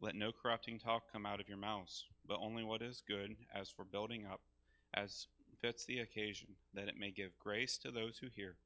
Let 0.01 0.15
no 0.15 0.33
corrupting 0.33 0.79
talk 0.79 1.13
come 1.13 1.27
out 1.27 1.41
of 1.41 1.49
your 1.49 1.59
mouths, 1.59 2.07
but 2.27 2.39
only 2.41 2.65
what 2.65 2.81
is 2.81 3.03
good, 3.07 3.37
as 3.55 3.69
for 3.69 3.85
building 3.85 4.25
up, 4.25 4.41
as 4.95 5.27
fits 5.61 5.85
the 5.85 5.99
occasion, 5.99 6.49
that 6.75 6.89
it 6.89 6.99
may 6.99 7.11
give 7.11 7.39
grace 7.39 7.77
to 7.79 7.91
those 7.91 8.19
who 8.19 8.29
hear. 8.35 8.57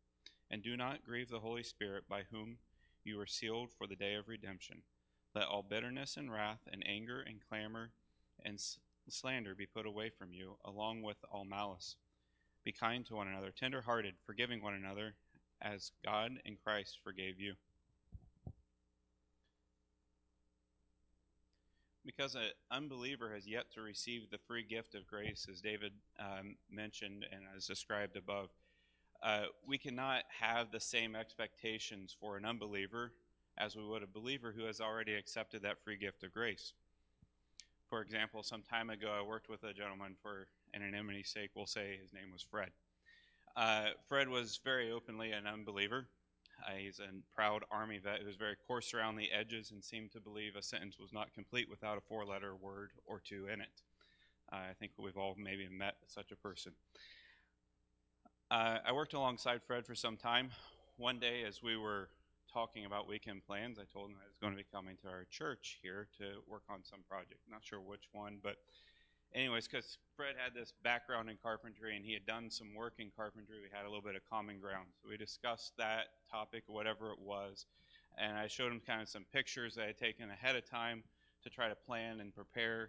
And 0.50 0.62
do 0.62 0.76
not 0.76 1.04
grieve 1.04 1.28
the 1.28 1.40
Holy 1.40 1.64
Spirit, 1.64 2.04
by 2.08 2.22
whom 2.30 2.58
you 3.04 3.16
were 3.16 3.26
sealed 3.26 3.70
for 3.76 3.86
the 3.86 3.96
day 3.96 4.14
of 4.14 4.28
redemption. 4.28 4.82
Let 5.34 5.46
all 5.46 5.62
bitterness 5.62 6.16
and 6.16 6.32
wrath 6.32 6.60
and 6.72 6.82
anger 6.86 7.20
and 7.20 7.40
clamor 7.46 7.90
and 8.44 8.60
slander 9.08 9.54
be 9.54 9.66
put 9.66 9.86
away 9.86 10.10
from 10.10 10.32
you, 10.32 10.56
along 10.64 11.02
with 11.02 11.16
all 11.30 11.44
malice. 11.44 11.96
Be 12.64 12.72
kind 12.72 13.06
to 13.06 13.14
one 13.14 13.28
another, 13.28 13.52
tender 13.56 13.82
hearted, 13.82 14.14
forgiving 14.26 14.62
one 14.62 14.74
another, 14.74 15.14
as 15.62 15.92
God 16.04 16.32
in 16.44 16.56
Christ 16.56 16.98
forgave 17.02 17.40
you. 17.40 17.54
Because 22.04 22.34
an 22.34 22.42
unbeliever 22.70 23.32
has 23.34 23.48
yet 23.48 23.72
to 23.74 23.80
receive 23.80 24.30
the 24.30 24.38
free 24.38 24.62
gift 24.62 24.94
of 24.94 25.06
grace, 25.08 25.46
as 25.50 25.60
David 25.60 25.92
um, 26.20 26.56
mentioned 26.70 27.24
and 27.32 27.42
as 27.56 27.66
described 27.66 28.16
above, 28.16 28.48
uh, 29.22 29.44
we 29.66 29.78
cannot 29.78 30.22
have 30.40 30.70
the 30.70 30.80
same 30.80 31.16
expectations 31.16 32.14
for 32.20 32.36
an 32.36 32.44
unbeliever 32.44 33.12
as 33.58 33.74
we 33.74 33.84
would 33.84 34.02
a 34.02 34.06
believer 34.06 34.52
who 34.56 34.64
has 34.64 34.80
already 34.80 35.14
accepted 35.14 35.62
that 35.62 35.82
free 35.82 35.96
gift 35.96 36.22
of 36.22 36.32
grace. 36.32 36.74
For 37.88 38.02
example, 38.02 38.42
some 38.42 38.62
time 38.62 38.90
ago, 38.90 39.12
I 39.16 39.22
worked 39.22 39.48
with 39.48 39.62
a 39.62 39.72
gentleman 39.72 40.16
for 40.20 40.48
anonymity's 40.74 41.30
sake, 41.30 41.50
we'll 41.54 41.66
say 41.66 41.98
his 42.02 42.12
name 42.12 42.32
was 42.32 42.42
Fred. 42.42 42.70
Uh, 43.56 43.90
Fred 44.08 44.28
was 44.28 44.60
very 44.64 44.90
openly 44.90 45.32
an 45.32 45.46
unbeliever. 45.46 46.08
Uh, 46.66 46.76
he's 46.78 46.98
a 46.98 47.08
proud 47.34 47.62
Army 47.70 47.98
vet 47.98 48.20
who 48.20 48.26
was 48.26 48.36
very 48.36 48.56
coarse 48.66 48.92
around 48.92 49.16
the 49.16 49.30
edges 49.30 49.70
and 49.70 49.84
seemed 49.84 50.10
to 50.12 50.20
believe 50.20 50.56
a 50.56 50.62
sentence 50.62 50.98
was 50.98 51.12
not 51.12 51.32
complete 51.32 51.68
without 51.70 51.96
a 51.96 52.00
four 52.00 52.24
letter 52.24 52.56
word 52.56 52.90
or 53.06 53.20
two 53.20 53.46
in 53.52 53.60
it. 53.60 53.82
I 54.50 54.72
think 54.78 54.92
we've 54.98 55.16
all 55.16 55.34
maybe 55.38 55.68
met 55.68 55.96
such 56.06 56.32
a 56.32 56.36
person. 56.36 56.72
Uh, 58.50 58.78
I 58.86 58.92
worked 58.92 59.14
alongside 59.14 59.62
Fred 59.62 59.86
for 59.86 59.94
some 59.94 60.16
time. 60.16 60.50
One 60.98 61.18
day, 61.18 61.44
as 61.46 61.62
we 61.62 61.76
were 61.76 62.08
talking 62.56 62.86
about 62.86 63.06
weekend 63.06 63.44
plans, 63.46 63.78
I 63.78 63.84
told 63.84 64.08
him 64.08 64.16
I 64.16 64.24
was 64.24 64.38
going 64.40 64.54
to 64.54 64.56
be 64.56 64.64
coming 64.72 64.96
to 65.04 65.08
our 65.08 65.26
church 65.28 65.76
here 65.82 66.08
to 66.16 66.40
work 66.48 66.62
on 66.70 66.80
some 66.82 67.00
project. 67.06 67.44
Not 67.50 67.60
sure 67.62 67.82
which 67.82 68.08
one, 68.12 68.38
but 68.42 68.56
anyways, 69.34 69.68
because 69.68 69.98
Fred 70.16 70.36
had 70.42 70.54
this 70.54 70.72
background 70.82 71.28
in 71.28 71.36
carpentry 71.36 71.94
and 71.94 72.02
he 72.02 72.14
had 72.14 72.24
done 72.24 72.50
some 72.50 72.74
work 72.74 72.94
in 72.98 73.12
carpentry, 73.14 73.56
we 73.60 73.68
had 73.70 73.84
a 73.84 73.88
little 73.92 74.00
bit 74.00 74.16
of 74.16 74.22
common 74.30 74.58
ground. 74.58 74.86
So 75.02 75.10
we 75.10 75.18
discussed 75.18 75.74
that 75.76 76.06
topic, 76.32 76.62
whatever 76.66 77.12
it 77.12 77.20
was, 77.20 77.66
and 78.16 78.38
I 78.38 78.46
showed 78.46 78.72
him 78.72 78.80
kind 78.80 79.02
of 79.02 79.08
some 79.10 79.26
pictures 79.34 79.74
that 79.74 79.82
I 79.82 79.86
had 79.88 79.98
taken 79.98 80.30
ahead 80.30 80.56
of 80.56 80.64
time 80.64 81.04
to 81.44 81.50
try 81.50 81.68
to 81.68 81.74
plan 81.74 82.20
and 82.20 82.34
prepare, 82.34 82.88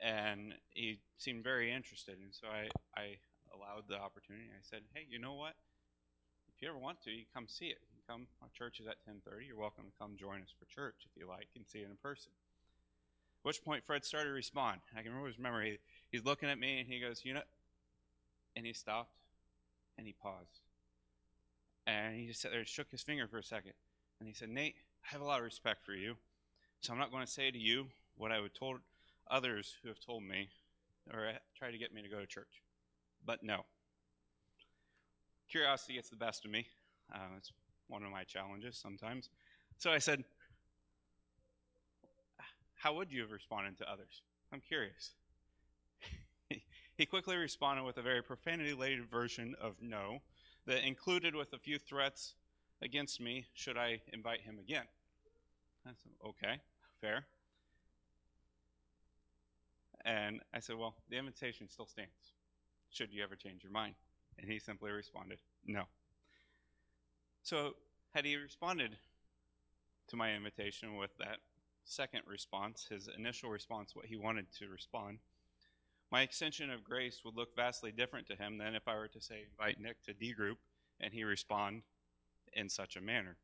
and 0.00 0.54
he 0.70 1.00
seemed 1.18 1.42
very 1.42 1.72
interested. 1.72 2.18
And 2.22 2.30
so 2.30 2.46
I, 2.46 2.70
I 2.94 3.18
allowed 3.52 3.88
the 3.88 3.98
opportunity. 3.98 4.46
I 4.54 4.62
said, 4.62 4.82
"Hey, 4.94 5.08
you 5.10 5.18
know 5.18 5.34
what? 5.34 5.54
If 6.54 6.62
you 6.62 6.68
ever 6.68 6.78
want 6.78 7.02
to, 7.02 7.10
you 7.10 7.24
come 7.34 7.48
see 7.48 7.66
it. 7.66 7.78
Come. 8.08 8.26
Our 8.42 8.48
church 8.52 8.80
is 8.80 8.86
at 8.86 9.04
10:30. 9.04 9.46
You're 9.46 9.56
welcome 9.56 9.84
to 9.84 9.98
come 9.98 10.16
join 10.16 10.42
us 10.42 10.54
for 10.58 10.66
church 10.66 11.04
if 11.04 11.16
you 11.16 11.26
like 11.26 11.48
and 11.54 11.66
see 11.66 11.80
it 11.80 11.90
in 11.90 11.96
person." 11.96 12.32
At 13.40 13.44
which 13.44 13.64
point 13.64 13.84
Fred 13.84 14.04
started 14.04 14.28
to 14.28 14.34
respond. 14.34 14.80
I 14.92 15.02
can 15.02 15.10
remember 15.10 15.28
his 15.28 15.38
memory. 15.38 15.80
He's 16.10 16.24
looking 16.24 16.48
at 16.48 16.58
me 16.58 16.80
and 16.80 16.88
he 16.88 17.00
goes, 17.00 17.24
"You 17.24 17.34
know," 17.34 17.42
and 18.54 18.66
he 18.66 18.72
stopped 18.72 19.16
and 19.96 20.06
he 20.06 20.12
paused 20.12 20.60
and 21.86 22.16
he 22.16 22.26
just 22.26 22.40
sat 22.40 22.50
there 22.50 22.60
and 22.60 22.68
shook 22.68 22.90
his 22.90 23.02
finger 23.02 23.26
for 23.26 23.38
a 23.38 23.42
second. 23.42 23.72
And 24.20 24.28
he 24.28 24.34
said, 24.34 24.48
Nate, 24.48 24.76
I 25.04 25.12
have 25.12 25.20
a 25.20 25.24
lot 25.24 25.38
of 25.38 25.44
respect 25.44 25.84
for 25.84 25.92
you. 25.92 26.16
So 26.80 26.92
I'm 26.92 26.98
not 26.98 27.10
going 27.10 27.24
to 27.24 27.30
say 27.30 27.50
to 27.50 27.58
you 27.58 27.88
what 28.16 28.32
I 28.32 28.40
would 28.40 28.54
told 28.54 28.78
others 29.30 29.76
who 29.82 29.88
have 29.88 30.00
told 30.00 30.22
me 30.22 30.48
or 31.12 31.32
tried 31.56 31.72
to 31.72 31.78
get 31.78 31.92
me 31.92 32.02
to 32.02 32.08
go 32.08 32.20
to 32.20 32.26
church. 32.26 32.62
But 33.24 33.42
no. 33.42 33.64
Curiosity 35.48 35.94
gets 35.94 36.10
the 36.10 36.16
best 36.16 36.44
of 36.44 36.50
me. 36.50 36.66
Uh, 37.12 37.36
it's 37.36 37.52
one 37.92 38.02
of 38.02 38.10
my 38.10 38.24
challenges 38.24 38.76
sometimes. 38.76 39.28
So 39.78 39.92
I 39.92 39.98
said, 39.98 40.24
How 42.74 42.94
would 42.94 43.12
you 43.12 43.20
have 43.20 43.30
responded 43.30 43.78
to 43.78 43.90
others? 43.90 44.22
I'm 44.52 44.60
curious. 44.60 45.12
he 46.96 47.06
quickly 47.06 47.36
responded 47.36 47.84
with 47.84 47.98
a 47.98 48.02
very 48.02 48.22
profanity 48.22 48.72
laden 48.72 49.06
version 49.06 49.54
of 49.60 49.76
no 49.80 50.22
that 50.66 50.84
included 50.86 51.34
with 51.34 51.52
a 51.52 51.58
few 51.58 51.78
threats 51.78 52.34
against 52.80 53.20
me 53.20 53.46
should 53.54 53.76
I 53.76 54.00
invite 54.12 54.40
him 54.40 54.58
again. 54.58 54.84
I 55.86 55.90
said, 55.90 56.12
okay, 56.26 56.60
fair. 57.00 57.24
And 60.04 60.40
I 60.52 60.60
said, 60.60 60.76
well, 60.76 60.94
the 61.08 61.16
invitation 61.16 61.68
still 61.68 61.86
stands. 61.86 62.34
Should 62.90 63.12
you 63.12 63.22
ever 63.22 63.36
change 63.36 63.62
your 63.62 63.72
mind? 63.72 63.94
And 64.38 64.50
he 64.50 64.58
simply 64.58 64.90
responded, 64.90 65.38
no. 65.66 65.84
So, 67.42 67.74
had 68.14 68.24
he 68.24 68.36
responded 68.36 68.96
to 70.08 70.16
my 70.16 70.34
invitation 70.34 70.96
with 70.96 71.10
that 71.18 71.38
second 71.84 72.22
response, 72.26 72.86
his 72.90 73.08
initial 73.16 73.50
response, 73.50 73.94
what 73.94 74.06
he 74.06 74.16
wanted 74.16 74.46
to 74.58 74.68
respond, 74.68 75.18
my 76.10 76.20
extension 76.20 76.70
of 76.70 76.84
grace 76.84 77.22
would 77.24 77.36
look 77.36 77.56
vastly 77.56 77.90
different 77.90 78.26
to 78.26 78.36
him 78.36 78.58
than 78.58 78.74
if 78.74 78.86
I 78.86 78.96
were 78.96 79.08
to 79.08 79.20
say, 79.20 79.46
invite 79.50 79.80
Nick 79.80 80.02
to 80.02 80.12
D 80.12 80.32
group, 80.32 80.58
and 81.00 81.12
he 81.12 81.24
respond 81.24 81.82
in 82.52 82.68
such 82.68 82.96
a 82.96 83.00
manner. 83.00 83.36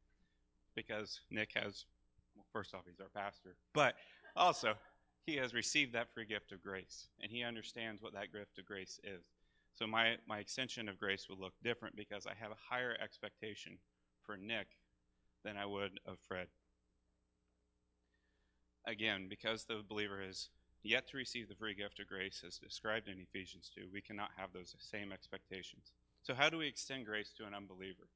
Because 0.75 1.21
Nick 1.31 1.53
has, 1.55 1.87
well, 2.37 2.45
first 2.53 2.75
off, 2.75 2.83
he's 2.87 3.01
our 3.01 3.09
pastor, 3.09 3.57
but 3.73 3.95
also 4.37 4.75
he 5.25 5.37
has 5.37 5.55
received 5.55 5.95
that 5.95 6.13
free 6.13 6.27
gift 6.27 6.53
of 6.53 6.63
grace, 6.63 7.09
and 7.23 7.33
he 7.33 7.43
understands 7.43 8.03
what 8.03 8.13
that 8.13 8.33
gift 8.33 8.59
of 8.59 8.67
grace 8.67 9.01
is. 9.03 9.25
So 9.75 9.87
my, 9.87 10.17
my 10.29 10.39
extension 10.39 10.89
of 10.89 10.99
grace 10.99 11.27
would 11.31 11.39
look 11.39 11.55
different 11.65 11.97
because 11.97 12.27
I 12.27 12.35
have 12.39 12.51
a 12.51 12.75
higher 12.75 12.97
expectation 13.03 13.79
for 14.29 14.37
Nick 14.37 14.67
than 15.43 15.57
I 15.57 15.65
would 15.65 16.01
of 16.05 16.19
Fred. 16.29 16.49
Again, 18.87 19.27
because 19.29 19.65
the 19.65 19.83
believer 19.89 20.21
has 20.25 20.51
yet 20.83 21.09
to 21.09 21.17
receive 21.17 21.49
the 21.49 21.55
free 21.55 21.75
gift 21.75 21.99
of 21.99 22.09
grace 22.09 22.45
as 22.47 22.59
described 22.59 23.09
in 23.09 23.21
Ephesians 23.21 23.71
2, 23.75 23.87
we 23.91 24.03
cannot 24.03 24.31
have 24.37 24.53
those 24.53 24.75
same 24.79 25.13
expectations. 25.13 25.93
So, 26.23 26.35
how 26.35 26.51
do 26.51 26.59
we 26.59 26.67
extend 26.67 27.07
grace 27.07 27.33
to 27.39 27.47
an 27.47 27.55
unbeliever? 27.55 28.09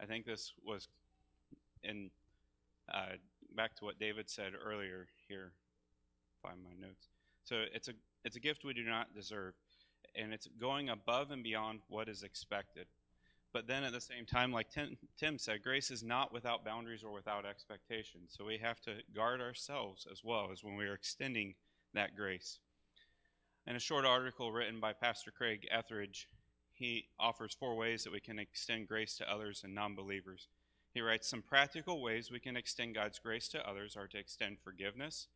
I 0.00 0.06
think 0.06 0.24
this 0.24 0.52
was 0.64 0.86
in 1.82 2.10
uh, 2.92 3.16
back 3.56 3.74
to 3.76 3.84
what 3.84 3.98
David 3.98 4.30
said 4.30 4.52
earlier 4.64 5.08
here. 5.28 5.52
Find 6.42 6.58
my 6.62 6.86
notes. 6.86 7.08
So 7.44 7.64
it's 7.74 7.88
a 7.88 7.92
it's 8.24 8.36
a 8.36 8.40
gift 8.40 8.64
we 8.64 8.74
do 8.74 8.84
not 8.84 9.14
deserve, 9.14 9.54
and 10.14 10.32
it's 10.32 10.48
going 10.60 10.90
above 10.90 11.30
and 11.32 11.42
beyond 11.42 11.80
what 11.88 12.08
is 12.08 12.22
expected. 12.22 12.86
But 13.52 13.66
then 13.66 13.82
at 13.82 13.92
the 13.92 14.00
same 14.00 14.26
time, 14.26 14.52
like 14.52 14.70
Tim, 14.70 14.96
Tim 15.18 15.38
said, 15.38 15.62
grace 15.64 15.90
is 15.90 16.04
not 16.04 16.32
without 16.32 16.64
boundaries 16.64 17.02
or 17.02 17.12
without 17.12 17.44
expectations. 17.44 18.32
So 18.36 18.44
we 18.44 18.58
have 18.58 18.80
to 18.82 18.98
guard 19.14 19.40
ourselves 19.40 20.06
as 20.10 20.22
well 20.22 20.50
as 20.52 20.62
when 20.62 20.76
we 20.76 20.86
are 20.86 20.94
extending 20.94 21.54
that 21.92 22.16
grace. 22.16 22.60
In 23.66 23.76
a 23.76 23.80
short 23.80 24.04
article 24.04 24.52
written 24.52 24.78
by 24.78 24.92
Pastor 24.92 25.30
Craig 25.30 25.68
Etheredge, 25.74 26.26
he 26.72 27.08
offers 27.18 27.54
four 27.58 27.76
ways 27.76 28.04
that 28.04 28.12
we 28.12 28.20
can 28.20 28.38
extend 28.38 28.88
grace 28.88 29.16
to 29.18 29.30
others 29.30 29.62
and 29.64 29.74
non 29.74 29.94
believers. 29.94 30.48
He 30.94 31.00
writes 31.00 31.28
Some 31.28 31.42
practical 31.42 32.00
ways 32.00 32.30
we 32.30 32.40
can 32.40 32.56
extend 32.56 32.94
God's 32.94 33.18
grace 33.18 33.48
to 33.48 33.68
others 33.68 33.96
are 33.96 34.08
to 34.08 34.18
extend 34.18 34.58
forgiveness, 34.64 35.26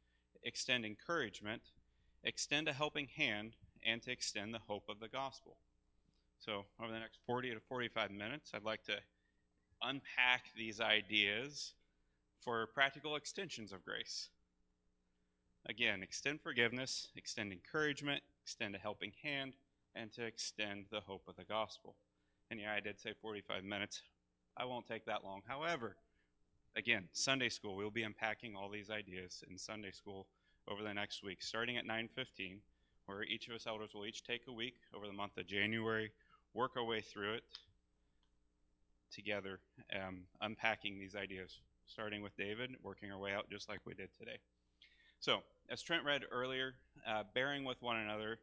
extend 0.42 0.84
encouragement, 0.84 1.62
extend 2.22 2.68
a 2.68 2.72
helping 2.72 3.08
hand, 3.08 3.56
and 3.84 4.02
to 4.02 4.10
extend 4.10 4.54
the 4.54 4.60
hope 4.66 4.88
of 4.88 5.00
the 5.00 5.08
gospel. 5.08 5.58
So, 6.44 6.66
over 6.78 6.92
the 6.92 6.98
next 6.98 7.20
40 7.26 7.54
to 7.54 7.60
45 7.60 8.10
minutes, 8.10 8.52
I'd 8.54 8.64
like 8.64 8.84
to 8.84 8.96
unpack 9.82 10.42
these 10.54 10.78
ideas 10.78 11.72
for 12.42 12.66
practical 12.66 13.16
extensions 13.16 13.72
of 13.72 13.82
grace. 13.82 14.28
Again, 15.64 16.02
extend 16.02 16.42
forgiveness, 16.42 17.08
extend 17.16 17.50
encouragement, 17.50 18.22
extend 18.42 18.74
a 18.74 18.78
helping 18.78 19.12
hand, 19.22 19.54
and 19.94 20.12
to 20.12 20.24
extend 20.26 20.84
the 20.90 21.00
hope 21.00 21.22
of 21.28 21.36
the 21.36 21.44
gospel. 21.44 21.94
And 22.50 22.60
yeah, 22.60 22.74
I 22.74 22.80
did 22.80 23.00
say 23.00 23.14
45 23.22 23.64
minutes. 23.64 24.02
I 24.54 24.66
won't 24.66 24.86
take 24.86 25.06
that 25.06 25.24
long. 25.24 25.40
However, 25.48 25.96
again, 26.76 27.08
Sunday 27.12 27.48
school, 27.48 27.74
we'll 27.74 27.90
be 27.90 28.02
unpacking 28.02 28.54
all 28.54 28.68
these 28.68 28.90
ideas 28.90 29.42
in 29.48 29.56
Sunday 29.56 29.92
school 29.92 30.26
over 30.68 30.82
the 30.82 30.92
next 30.92 31.22
week, 31.22 31.40
starting 31.40 31.78
at 31.78 31.86
9:15, 31.86 32.60
where 33.06 33.22
each 33.22 33.48
of 33.48 33.54
us 33.54 33.66
elders 33.66 33.94
will 33.94 34.04
each 34.04 34.22
take 34.22 34.46
a 34.46 34.52
week 34.52 34.76
over 34.92 35.06
the 35.06 35.12
month 35.14 35.38
of 35.38 35.46
January, 35.46 36.12
work 36.54 36.72
our 36.76 36.84
way 36.84 37.00
through 37.00 37.34
it 37.34 37.42
together, 39.12 39.60
um, 39.94 40.20
unpacking 40.40 40.98
these 40.98 41.14
ideas, 41.14 41.58
starting 41.86 42.22
with 42.22 42.36
David, 42.36 42.70
working 42.82 43.10
our 43.12 43.18
way 43.18 43.32
out 43.32 43.50
just 43.50 43.68
like 43.68 43.80
we 43.84 43.94
did 43.94 44.08
today. 44.18 44.38
So, 45.20 45.40
as 45.70 45.82
Trent 45.82 46.04
read 46.04 46.22
earlier, 46.30 46.74
uh, 47.06 47.24
bearing 47.34 47.64
with 47.64 47.80
one 47.80 47.96
another 47.96 48.38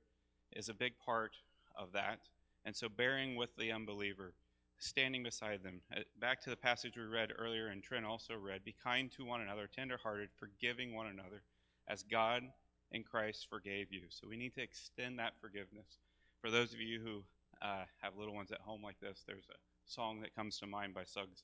is 0.53 0.69
a 0.69 0.73
big 0.73 0.93
part 1.05 1.31
of 1.75 1.91
that. 1.93 2.19
And 2.65 2.75
so, 2.75 2.89
bearing 2.89 3.35
with 3.35 3.55
the 3.57 3.71
unbeliever, 3.71 4.33
standing 4.79 5.23
beside 5.23 5.63
them. 5.63 5.81
Uh, 5.95 5.99
back 6.19 6.41
to 6.41 6.49
the 6.49 6.55
passage 6.55 6.93
we 6.97 7.03
read 7.03 7.31
earlier, 7.37 7.67
and 7.67 7.83
Trent 7.83 8.05
also 8.05 8.33
read 8.35 8.63
Be 8.63 8.75
kind 8.83 9.11
to 9.11 9.25
one 9.25 9.41
another, 9.41 9.69
tenderhearted, 9.73 10.29
forgiving 10.37 10.95
one 10.95 11.07
another, 11.07 11.43
as 11.87 12.03
God 12.03 12.43
in 12.91 13.03
Christ 13.03 13.47
forgave 13.49 13.91
you. 13.91 14.01
So, 14.09 14.27
we 14.27 14.37
need 14.37 14.55
to 14.55 14.61
extend 14.61 15.19
that 15.19 15.33
forgiveness. 15.39 15.99
For 16.41 16.49
those 16.49 16.73
of 16.73 16.81
you 16.81 16.99
who 16.99 17.23
uh, 17.61 17.85
have 18.01 18.17
little 18.17 18.33
ones 18.33 18.51
at 18.51 18.61
home 18.61 18.81
like 18.83 18.99
this, 18.99 19.23
there's 19.27 19.47
a 19.49 19.57
song 19.85 20.21
that 20.21 20.35
comes 20.35 20.57
to 20.59 20.67
mind 20.67 20.93
by 20.93 21.03
Slugs, 21.03 21.43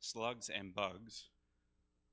Slugs 0.00 0.50
and 0.50 0.74
Bugs. 0.74 1.28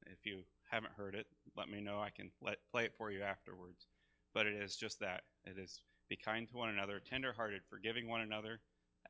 If 0.06 0.26
you 0.26 0.44
haven't 0.70 0.94
heard 0.94 1.16
it, 1.16 1.28
let 1.56 1.70
me 1.70 1.82
know. 1.82 2.00
I 2.00 2.10
can 2.10 2.32
let 2.42 2.58
play 2.72 2.86
it 2.86 2.94
for 2.98 3.12
you 3.12 3.22
afterwards. 3.22 3.88
But 4.34 4.48
it 4.48 4.54
is 4.54 4.76
just 4.76 5.00
that. 5.00 5.22
It 5.46 5.58
is 5.58 5.82
be 6.10 6.16
kind 6.18 6.48
to 6.50 6.58
one 6.58 6.70
another, 6.70 7.00
tenderhearted, 7.00 7.62
forgiving 7.70 8.08
one 8.08 8.22
another, 8.22 8.60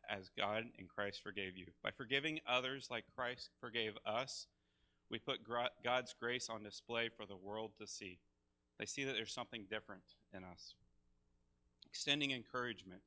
as 0.10 0.30
God 0.38 0.66
and 0.78 0.88
Christ 0.88 1.22
forgave 1.24 1.58
you. 1.58 1.66
By 1.84 1.92
forgiving 1.92 2.40
others 2.48 2.90
like 2.92 3.06
Christ 3.16 3.50
forgave 3.60 3.94
us, 4.06 4.48
we 5.10 5.20
put 5.20 5.40
God's 5.84 6.16
grace 6.20 6.48
on 6.50 6.64
display 6.64 7.10
for 7.10 7.26
the 7.26 7.36
world 7.36 7.72
to 7.80 7.88
see. 7.88 8.20
They 8.80 8.86
see 8.86 9.04
that 9.04 9.14
there's 9.14 9.34
something 9.34 9.66
different 9.70 10.04
in 10.34 10.44
us. 10.44 10.76
Extending 11.86 12.32
encouragement. 12.32 13.02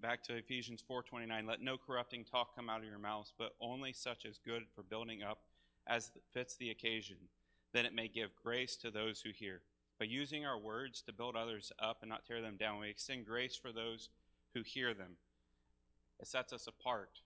Back 0.00 0.22
to 0.24 0.34
Ephesians 0.34 0.82
4:29, 0.82 1.46
let 1.46 1.60
no 1.60 1.78
corrupting 1.78 2.24
talk 2.24 2.54
come 2.56 2.68
out 2.68 2.80
of 2.80 2.86
your 2.86 2.98
mouths, 2.98 3.32
but 3.36 3.54
only 3.60 3.92
such 3.92 4.24
as 4.26 4.38
good 4.38 4.64
for 4.74 4.82
building 4.82 5.22
up 5.22 5.42
as 5.86 6.10
fits 6.32 6.56
the 6.56 6.70
occasion 6.70 7.28
then 7.72 7.86
it 7.86 7.94
may 7.94 8.08
give 8.08 8.30
grace 8.42 8.76
to 8.76 8.90
those 8.90 9.20
who 9.22 9.30
hear. 9.30 9.62
By 9.98 10.06
using 10.06 10.44
our 10.44 10.58
words 10.58 11.02
to 11.02 11.12
build 11.12 11.36
others 11.36 11.72
up 11.78 11.98
and 12.02 12.10
not 12.10 12.24
tear 12.26 12.40
them 12.40 12.56
down, 12.56 12.80
we 12.80 12.90
extend 12.90 13.26
grace 13.26 13.56
for 13.56 13.72
those 13.72 14.08
who 14.54 14.62
hear 14.62 14.94
them. 14.94 15.16
It 16.20 16.28
sets 16.28 16.52
us 16.52 16.66
apart 16.66 17.20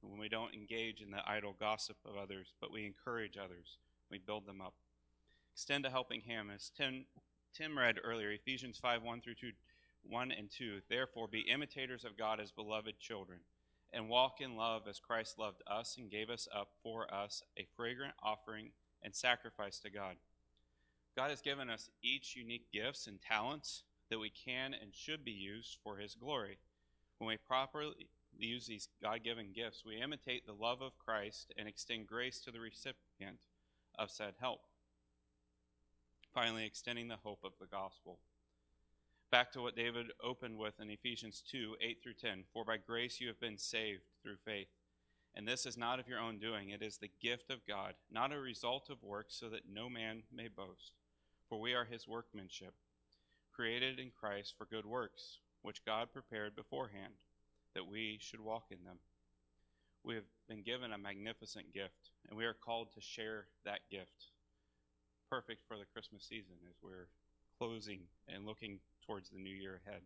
when 0.00 0.18
we 0.18 0.28
don't 0.28 0.54
engage 0.54 1.00
in 1.00 1.10
the 1.10 1.28
idle 1.28 1.54
gossip 1.58 1.96
of 2.04 2.16
others, 2.16 2.54
but 2.60 2.72
we 2.72 2.86
encourage 2.86 3.36
others. 3.36 3.78
We 4.10 4.18
build 4.18 4.46
them 4.46 4.60
up. 4.60 4.74
Extend 5.52 5.86
a 5.86 5.90
helping 5.90 6.22
hand. 6.22 6.50
As 6.54 6.70
Tim, 6.76 7.04
Tim 7.54 7.78
read 7.78 7.98
earlier, 8.02 8.30
Ephesians 8.30 8.78
5 8.78 9.02
1 9.02 9.20
through 9.20 9.34
2, 9.34 9.52
1 10.08 10.32
and 10.32 10.50
2. 10.50 10.80
Therefore, 10.88 11.28
be 11.28 11.40
imitators 11.40 12.04
of 12.04 12.16
God 12.16 12.40
as 12.40 12.50
beloved 12.50 12.98
children, 12.98 13.40
and 13.92 14.08
walk 14.08 14.40
in 14.40 14.56
love 14.56 14.82
as 14.88 14.98
Christ 14.98 15.38
loved 15.38 15.62
us 15.66 15.96
and 15.98 16.10
gave 16.10 16.30
us 16.30 16.48
up 16.54 16.68
for 16.82 17.12
us 17.12 17.42
a 17.58 17.66
fragrant 17.76 18.14
offering 18.22 18.70
and 19.02 19.14
sacrifice 19.14 19.78
to 19.80 19.90
God. 19.90 20.16
God 21.16 21.30
has 21.30 21.42
given 21.42 21.68
us 21.68 21.90
each 22.02 22.36
unique 22.36 22.72
gifts 22.72 23.06
and 23.06 23.20
talents 23.20 23.82
that 24.10 24.18
we 24.18 24.30
can 24.30 24.74
and 24.74 24.94
should 24.94 25.24
be 25.24 25.32
used 25.32 25.78
for 25.82 25.96
His 25.96 26.14
glory. 26.14 26.58
When 27.18 27.28
we 27.28 27.36
properly 27.36 28.08
use 28.38 28.66
these 28.66 28.88
God 29.02 29.22
given 29.22 29.52
gifts, 29.54 29.84
we 29.86 30.00
imitate 30.00 30.46
the 30.46 30.52
love 30.52 30.80
of 30.80 30.98
Christ 30.98 31.52
and 31.56 31.68
extend 31.68 32.06
grace 32.06 32.40
to 32.40 32.50
the 32.50 32.60
recipient 32.60 33.40
of 33.98 34.10
said 34.10 34.34
help. 34.40 34.60
Finally, 36.34 36.64
extending 36.64 37.08
the 37.08 37.16
hope 37.16 37.40
of 37.44 37.52
the 37.60 37.66
gospel. 37.66 38.18
Back 39.32 39.50
to 39.52 39.62
what 39.62 39.74
David 39.74 40.08
opened 40.22 40.58
with 40.58 40.78
in 40.78 40.90
Ephesians 40.90 41.42
2 41.50 41.76
8 41.80 42.02
through 42.02 42.20
10. 42.20 42.44
For 42.52 42.66
by 42.66 42.76
grace 42.76 43.18
you 43.18 43.28
have 43.28 43.40
been 43.40 43.56
saved 43.56 44.02
through 44.22 44.36
faith. 44.44 44.68
And 45.34 45.48
this 45.48 45.64
is 45.64 45.78
not 45.78 45.98
of 45.98 46.06
your 46.06 46.18
own 46.18 46.38
doing, 46.38 46.68
it 46.68 46.82
is 46.82 46.98
the 46.98 47.10
gift 47.18 47.50
of 47.50 47.66
God, 47.66 47.94
not 48.10 48.30
a 48.30 48.38
result 48.38 48.90
of 48.90 49.02
works, 49.02 49.34
so 49.34 49.48
that 49.48 49.62
no 49.72 49.88
man 49.88 50.24
may 50.30 50.48
boast. 50.48 50.92
For 51.48 51.58
we 51.58 51.72
are 51.72 51.86
his 51.86 52.06
workmanship, 52.06 52.74
created 53.54 53.98
in 53.98 54.10
Christ 54.10 54.52
for 54.58 54.66
good 54.66 54.84
works, 54.84 55.38
which 55.62 55.86
God 55.86 56.08
prepared 56.12 56.54
beforehand, 56.54 57.14
that 57.74 57.88
we 57.88 58.18
should 58.20 58.40
walk 58.40 58.64
in 58.70 58.84
them. 58.84 58.98
We 60.04 60.14
have 60.14 60.28
been 60.46 60.62
given 60.62 60.92
a 60.92 60.98
magnificent 60.98 61.72
gift, 61.72 62.10
and 62.28 62.36
we 62.36 62.44
are 62.44 62.52
called 62.52 62.92
to 62.92 63.00
share 63.00 63.46
that 63.64 63.80
gift. 63.90 64.26
Perfect 65.30 65.62
for 65.66 65.78
the 65.78 65.86
Christmas 65.90 66.22
season 66.22 66.56
as 66.68 66.76
we're 66.82 67.08
closing 67.56 68.00
and 68.28 68.44
looking 68.44 68.80
towards 69.06 69.30
the 69.30 69.38
new 69.38 69.54
year 69.54 69.80
ahead. 69.86 70.02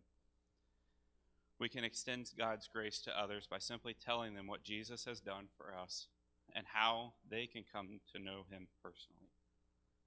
We 1.59 1.69
can 1.69 1.83
extend 1.83 2.31
God's 2.37 2.67
grace 2.71 2.99
to 3.01 3.19
others 3.19 3.47
by 3.49 3.57
simply 3.57 3.95
telling 3.95 4.35
them 4.35 4.47
what 4.47 4.63
Jesus 4.63 5.05
has 5.05 5.19
done 5.19 5.47
for 5.57 5.73
us 5.75 6.07
and 6.55 6.65
how 6.73 7.13
they 7.29 7.47
can 7.47 7.63
come 7.71 7.99
to 8.13 8.19
know 8.19 8.45
him 8.49 8.67
personally. 8.83 9.31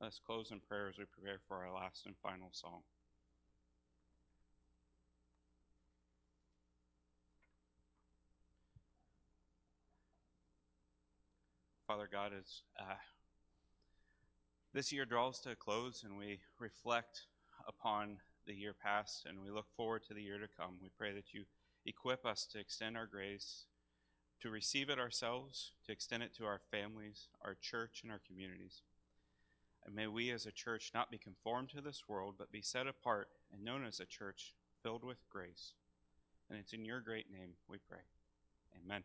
Let's 0.01 0.21
close 0.21 0.51
in 0.51 0.61
prayer 0.61 0.89
as 0.89 0.97
we 0.97 1.05
prepare 1.05 1.41
for 1.47 1.59
our 1.59 1.73
last 1.73 2.07
and 2.07 2.15
final 2.23 2.51
song. 2.53 2.83
Father 11.87 12.09
God, 12.11 12.31
as 12.39 12.63
uh, 12.79 12.95
this 14.73 14.93
year 14.93 15.05
draws 15.05 15.41
to 15.41 15.51
a 15.51 15.57
close 15.57 16.05
and 16.05 16.17
we 16.17 16.39
reflect 16.61 17.23
upon 17.67 18.19
the 18.47 18.55
year 18.55 18.75
past 18.75 19.27
and 19.27 19.43
we 19.43 19.51
look 19.51 19.67
forward 19.77 20.03
to 20.09 20.15
the 20.15 20.23
year 20.23 20.39
to 20.39 20.49
come, 20.59 20.77
we 20.83 20.89
pray 20.97 21.13
that 21.13 21.33
you 21.33 21.45
equip 21.87 22.27
us 22.27 22.47
to 22.53 22.59
extend 22.59 22.97
our 22.97 23.07
grace, 23.07 23.65
to 24.41 24.51
receive 24.51 24.91
it 24.91 24.99
ourselves, 24.99 25.73
to 25.87 25.93
extend 25.93 26.23
it 26.23 26.35
to 26.37 26.45
our 26.45 26.61
families, 26.71 27.29
our 27.45 27.57
church, 27.61 28.01
and 28.03 28.11
our 28.11 28.21
communities. 28.27 28.83
And 29.85 29.95
may 29.95 30.07
we 30.07 30.31
as 30.31 30.47
a 30.47 30.53
church 30.53 30.91
not 30.95 31.11
be 31.11 31.19
conformed 31.19 31.71
to 31.71 31.81
this 31.81 32.05
world, 32.09 32.35
but 32.39 32.53
be 32.53 32.63
set 32.63 32.87
apart 32.87 33.29
and 33.53 33.65
known 33.65 33.85
as 33.85 34.01
a 34.01 34.07
church 34.07 34.55
filled 34.83 35.05
with 35.05 35.29
grace. 35.31 35.73
And 36.49 36.59
it's 36.59 36.73
in 36.73 36.85
your 36.85 37.01
great 37.01 37.31
name 37.31 37.51
we 37.69 37.79
pray. 37.79 38.03
Amen. 38.85 39.03